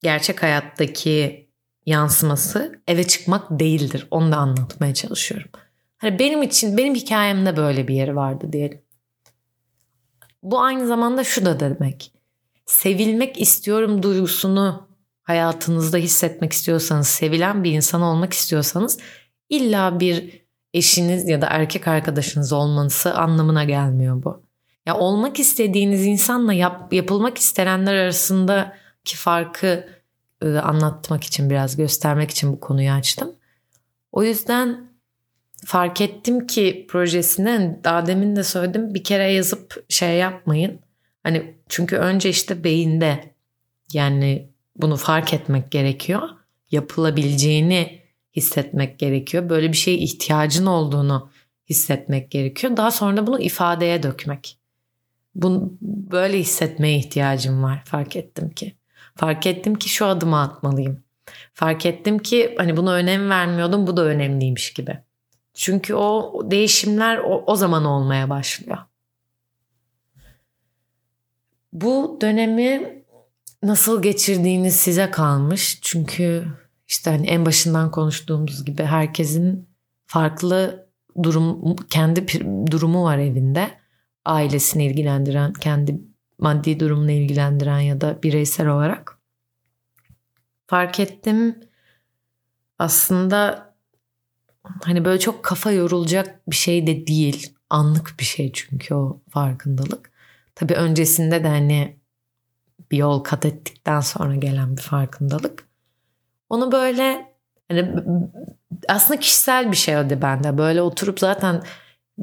gerçek 0.02 0.44
hayattaki 0.44 1.48
yansıması 1.86 2.82
eve 2.88 3.08
çıkmak 3.08 3.60
değildir. 3.60 4.08
Onu 4.12 4.32
da 4.32 4.38
anlatmaya 4.38 4.94
çalışıyorum. 4.94 5.50
Hani 5.98 6.20
benim 6.20 6.44
için 6.44 6.78
benim 6.78 6.96
hikayemde 6.96 7.58
böyle 7.58 7.88
bir 7.88 7.96
yeri 7.96 8.16
vardı 8.16 8.54
diyelim. 8.54 8.82
Bu 10.44 10.62
aynı 10.62 10.88
zamanda 10.88 11.24
şu 11.24 11.46
da 11.46 11.60
demek. 11.60 12.17
Sevilmek 12.68 13.42
istiyorum 13.42 14.04
duygusunu 14.04 14.88
hayatınızda 15.24 15.98
hissetmek 15.98 16.54
istiyorsanız, 16.54 17.08
sevilen 17.08 17.64
bir 17.64 17.72
insan 17.72 18.02
olmak 18.02 18.34
istiyorsanız 18.34 19.00
illa 19.50 20.00
bir 20.00 20.42
eşiniz 20.74 21.30
ya 21.30 21.42
da 21.42 21.48
erkek 21.50 21.88
arkadaşınız 21.88 22.54
olması 22.54 23.14
anlamına 23.14 23.64
gelmiyor 23.64 24.24
bu. 24.24 24.44
Ya 24.86 24.98
olmak 24.98 25.40
istediğiniz 25.40 26.06
insanla 26.06 26.54
yap, 26.54 26.94
yapılmak 26.94 27.38
istenenler 27.38 27.94
arasındaki 27.94 29.18
farkı 29.18 29.88
e, 30.42 30.48
anlatmak 30.58 31.24
için 31.24 31.50
biraz 31.50 31.78
göstermek 31.78 32.32
için 32.32 32.54
bu 32.54 32.60
konuyu 32.60 32.92
açtım. 32.92 33.36
O 34.12 34.24
yüzden 34.24 34.92
fark 35.66 36.02
ettim 36.02 36.48
ki 36.48 36.86
projesine 36.90 37.80
daha 37.84 38.06
demin 38.06 38.36
de 38.36 38.44
söyledim 38.44 38.94
bir 38.94 39.04
kere 39.04 39.32
yazıp 39.32 39.86
şey 39.90 40.18
yapmayın. 40.18 40.87
Hani 41.28 41.56
çünkü 41.70 41.96
önce 41.96 42.30
işte 42.30 42.64
beyinde 42.64 43.34
yani 43.94 44.50
bunu 44.76 44.96
fark 44.96 45.34
etmek 45.34 45.72
gerekiyor. 45.72 46.30
Yapılabileceğini 46.72 48.02
hissetmek 48.36 49.00
gerekiyor. 49.00 49.50
Böyle 49.50 49.72
bir 49.72 49.78
şeye 49.78 49.98
ihtiyacın 49.98 50.66
olduğunu 50.66 51.30
hissetmek 51.70 52.32
gerekiyor. 52.32 52.78
Daha 52.78 52.92
sonra 52.92 53.18
da 53.18 53.28
bunu 53.28 53.40
ifadeye 53.40 54.04
dökmek. 54.04 54.60
Bunu 55.36 55.74
böyle 55.82 56.40
hissetmeye 56.40 56.98
ihtiyacım 56.98 57.64
var 57.64 57.82
fark 57.86 58.16
ettim 58.16 58.50
ki. 58.50 58.76
Fark 59.16 59.48
ettim 59.48 59.76
ki 59.76 59.90
şu 59.90 60.06
adımı 60.06 60.42
atmalıyım. 60.42 61.04
Fark 61.54 61.86
ettim 61.86 62.20
ki 62.20 62.56
hani 62.58 62.78
buna 62.78 62.94
önem 62.94 63.30
vermiyordum 63.30 63.88
bu 63.88 63.98
da 63.98 64.04
önemliymiş 64.04 64.74
gibi. 64.74 65.00
Çünkü 65.54 65.94
o 65.94 66.42
değişimler 66.52 67.18
o, 67.18 67.44
o 67.48 67.56
zaman 67.56 67.86
olmaya 67.86 68.30
başlıyor. 68.30 68.78
Bu 71.74 72.18
dönemi 72.22 73.04
nasıl 73.64 74.02
geçirdiğiniz 74.02 74.76
size 74.76 75.12
kalmış. 75.12 75.80
Çünkü 75.82 76.48
işte 76.88 77.10
hani 77.10 77.28
en 77.28 77.46
başından 77.46 77.92
konuştuğumuz 77.92 78.66
gibi 78.66 78.84
herkesin 78.84 79.70
farklı 80.06 80.88
durum 81.24 81.76
kendi 81.76 82.28
durumu 82.72 83.04
var 83.04 83.18
evinde. 83.18 83.72
Ailesini 84.26 84.86
ilgilendiren, 84.86 85.54
kendi 85.54 86.02
maddi 86.40 86.80
durumunu 86.80 87.12
ilgilendiren 87.12 87.80
ya 87.80 88.02
da 88.02 88.24
bireysel 88.24 88.68
olarak. 88.68 89.20
Fark 90.68 91.00
ettim 91.00 91.56
aslında 92.80 93.68
hani 94.84 95.06
böyle 95.06 95.20
çok 95.20 95.44
kafa 95.44 95.72
yorulacak 95.72 96.50
bir 96.52 96.56
şey 96.56 96.88
de 96.88 97.08
değil. 97.08 97.54
Anlık 97.70 98.16
bir 98.20 98.26
şey 98.26 98.52
çünkü 98.54 98.94
o 98.96 99.22
farkındalık. 99.30 100.12
Tabii 100.60 100.74
öncesinde 100.74 101.44
de 101.44 101.48
hani 101.48 102.00
bir 102.92 102.98
yol 102.98 103.20
kat 103.20 103.46
ettikten 103.46 104.00
sonra 104.00 104.36
gelen 104.36 104.78
bir 104.78 104.82
farkındalık. 104.82 105.68
Onu 106.50 106.72
böyle 106.72 107.34
hani 107.68 107.94
aslında 108.88 109.20
kişisel 109.20 109.72
bir 109.72 109.78
şey 109.78 109.98
oldu 109.98 110.22
bende. 110.22 110.58
Böyle 110.58 110.82
oturup 110.82 111.20
zaten 111.20 111.64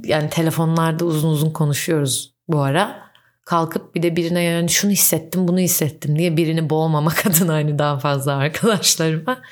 yani 0.05 0.31
telefonlarda 0.31 1.05
uzun 1.05 1.31
uzun 1.31 1.51
konuşuyoruz 1.51 2.35
bu 2.49 2.61
ara. 2.61 3.11
Kalkıp 3.45 3.95
bir 3.95 4.03
de 4.03 4.17
birine 4.17 4.43
yani 4.43 4.69
şunu 4.69 4.91
hissettim 4.91 5.49
bunu 5.49 5.59
hissettim 5.59 6.19
diye 6.19 6.37
birini 6.37 6.71
boğmamak 6.71 7.27
adına 7.27 7.53
hani 7.53 7.79
daha 7.79 7.99
fazla 7.99 8.37
arkadaşlarıma. 8.37 9.43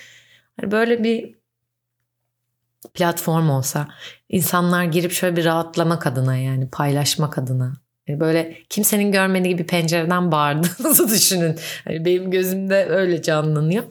Hani 0.61 0.71
böyle 0.71 1.05
bir 1.05 1.35
platform 2.95 3.51
olsa 3.51 3.89
insanlar 4.29 4.85
girip 4.85 5.13
şöyle 5.13 5.37
bir 5.37 5.45
rahatlamak 5.45 6.07
adına 6.07 6.37
yani 6.37 6.71
paylaşmak 6.71 7.39
adına 7.39 7.82
böyle 8.09 8.59
kimsenin 8.69 9.13
görmediği 9.13 9.59
bir 9.59 9.67
pencereden 9.67 10.33
bağırdığınızı 10.33 11.09
düşünün. 11.15 11.59
Yani 11.87 12.05
benim 12.05 12.31
gözümde 12.31 12.87
öyle 12.87 13.23
canlanıyor. 13.23 13.85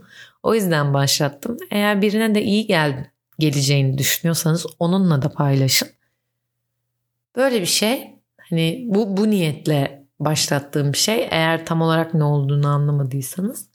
O 0.43 0.56
yüzden 0.56 0.93
başlattım. 0.93 1.58
Eğer 1.71 2.02
birine 2.02 2.36
de 2.36 2.43
iyi 2.43 2.67
gel 2.67 3.12
geleceğini 3.39 3.97
düşünüyorsanız 3.97 4.65
onunla 4.80 5.21
da 5.21 5.30
paylaşın. 5.30 5.88
Böyle 7.36 7.62
bir 7.62 7.65
şey 7.65 8.15
hani 8.50 8.86
bu 8.88 9.17
bu 9.17 9.30
niyetle 9.30 10.06
başlattığım 10.19 10.93
bir 10.93 10.97
şey. 10.97 11.28
Eğer 11.32 11.65
tam 11.65 11.82
olarak 11.82 12.13
ne 12.13 12.24
olduğunu 12.24 12.67
anlamadıysanız. 12.67 13.69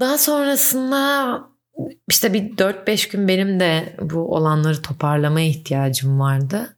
Daha 0.00 0.18
sonrasında 0.18 1.40
işte 2.08 2.32
bir 2.32 2.56
4-5 2.56 3.12
gün 3.12 3.28
benim 3.28 3.60
de 3.60 3.96
bu 4.00 4.34
olanları 4.34 4.82
toparlamaya 4.82 5.46
ihtiyacım 5.46 6.20
vardı. 6.20 6.76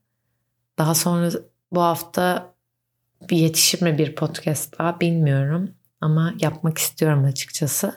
Daha 0.79 0.95
sonra 0.95 1.31
bu 1.73 1.83
hafta 1.83 2.55
bir 3.31 3.37
yetişir 3.37 3.83
mi 3.83 3.99
bir 3.99 4.15
podcast 4.15 4.79
daha 4.79 5.01
bilmiyorum 5.01 5.71
ama 6.01 6.35
yapmak 6.41 6.79
istiyorum 6.79 7.25
açıkçası. 7.25 7.95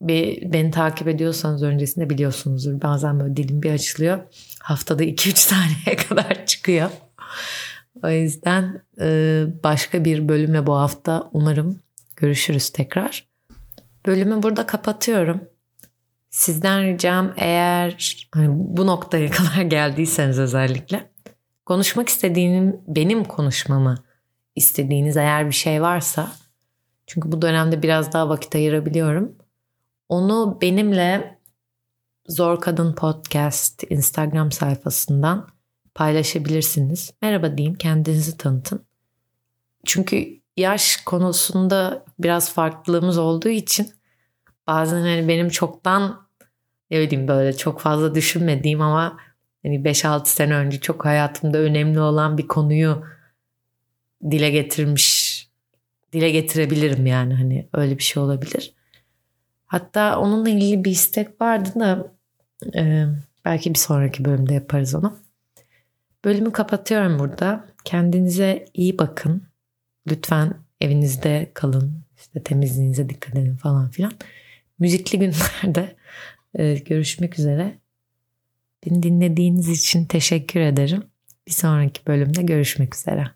Bir, 0.00 0.52
beni 0.52 0.70
takip 0.70 1.08
ediyorsanız 1.08 1.62
öncesinde 1.62 2.10
biliyorsunuzdur. 2.10 2.82
Bazen 2.82 3.20
böyle 3.20 3.36
dilim 3.36 3.62
bir 3.62 3.70
açılıyor. 3.72 4.18
Haftada 4.60 5.04
2-3 5.04 5.48
taneye 5.84 5.96
kadar 5.96 6.46
çıkıyor. 6.46 6.90
O 8.02 8.08
yüzden 8.08 8.82
e, 9.00 9.44
başka 9.64 10.04
bir 10.04 10.28
bölümle 10.28 10.66
bu 10.66 10.74
hafta 10.74 11.30
umarım 11.32 11.80
görüşürüz 12.16 12.70
tekrar. 12.70 13.28
Bölümü 14.06 14.42
burada 14.42 14.66
kapatıyorum. 14.66 15.40
Sizden 16.30 16.86
ricam 16.86 17.32
eğer 17.36 18.26
hani 18.34 18.48
bu 18.50 18.86
noktaya 18.86 19.30
kadar 19.30 19.62
geldiyseniz 19.62 20.38
özellikle 20.38 21.10
konuşmak 21.70 22.08
istediğim 22.08 22.80
benim 22.86 23.24
konuşmamı 23.24 23.94
istediğiniz 24.56 25.16
eğer 25.16 25.46
bir 25.46 25.54
şey 25.54 25.82
varsa 25.82 26.32
çünkü 27.06 27.32
bu 27.32 27.42
dönemde 27.42 27.82
biraz 27.82 28.12
daha 28.12 28.28
vakit 28.28 28.54
ayırabiliyorum. 28.54 29.36
Onu 30.08 30.58
benimle 30.60 31.38
Zor 32.28 32.60
Kadın 32.60 32.94
Podcast 32.94 33.84
Instagram 33.90 34.52
sayfasından 34.52 35.48
paylaşabilirsiniz. 35.94 37.12
Merhaba 37.22 37.58
deyin, 37.58 37.74
kendinizi 37.74 38.36
tanıtın. 38.36 38.84
Çünkü 39.86 40.40
yaş 40.56 40.96
konusunda 40.96 42.04
biraz 42.18 42.52
farklılığımız 42.52 43.18
olduğu 43.18 43.48
için 43.48 43.92
bazen 44.66 45.00
hani 45.00 45.28
benim 45.28 45.48
çoktan 45.48 46.26
ne 46.90 47.00
bileyim 47.00 47.28
böyle 47.28 47.56
çok 47.56 47.80
fazla 47.80 48.14
düşünmediğim 48.14 48.80
ama 48.82 49.29
hani 49.62 49.76
5-6 49.76 50.26
sene 50.26 50.54
önce 50.54 50.80
çok 50.80 51.04
hayatımda 51.04 51.58
önemli 51.58 52.00
olan 52.00 52.38
bir 52.38 52.48
konuyu 52.48 53.04
dile 54.30 54.50
getirmiş 54.50 55.30
dile 56.12 56.30
getirebilirim 56.30 57.06
yani 57.06 57.34
hani 57.34 57.68
öyle 57.72 57.98
bir 57.98 58.02
şey 58.02 58.22
olabilir. 58.22 58.74
Hatta 59.66 60.18
onunla 60.18 60.48
ilgili 60.48 60.84
bir 60.84 60.90
istek 60.90 61.40
vardı 61.40 61.68
da 61.80 62.12
e, 62.74 63.06
belki 63.44 63.74
bir 63.74 63.78
sonraki 63.78 64.24
bölümde 64.24 64.54
yaparız 64.54 64.94
onu. 64.94 65.18
Bölümü 66.24 66.52
kapatıyorum 66.52 67.18
burada. 67.18 67.66
Kendinize 67.84 68.64
iyi 68.74 68.98
bakın. 68.98 69.42
Lütfen 70.10 70.54
evinizde 70.80 71.50
kalın. 71.54 72.02
İşte 72.18 72.42
temizliğinize 72.42 73.08
dikkat 73.08 73.36
edin 73.36 73.56
falan 73.56 73.90
filan. 73.90 74.12
Müzikli 74.78 75.18
günlerde 75.18 75.96
e, 76.54 76.74
görüşmek 76.74 77.38
üzere. 77.38 77.78
Beni 78.86 79.02
dinlediğiniz 79.02 79.68
için 79.68 80.04
teşekkür 80.04 80.60
ederim. 80.60 81.02
Bir 81.46 81.52
sonraki 81.52 82.06
bölümde 82.06 82.42
görüşmek 82.42 82.96
üzere. 82.96 83.30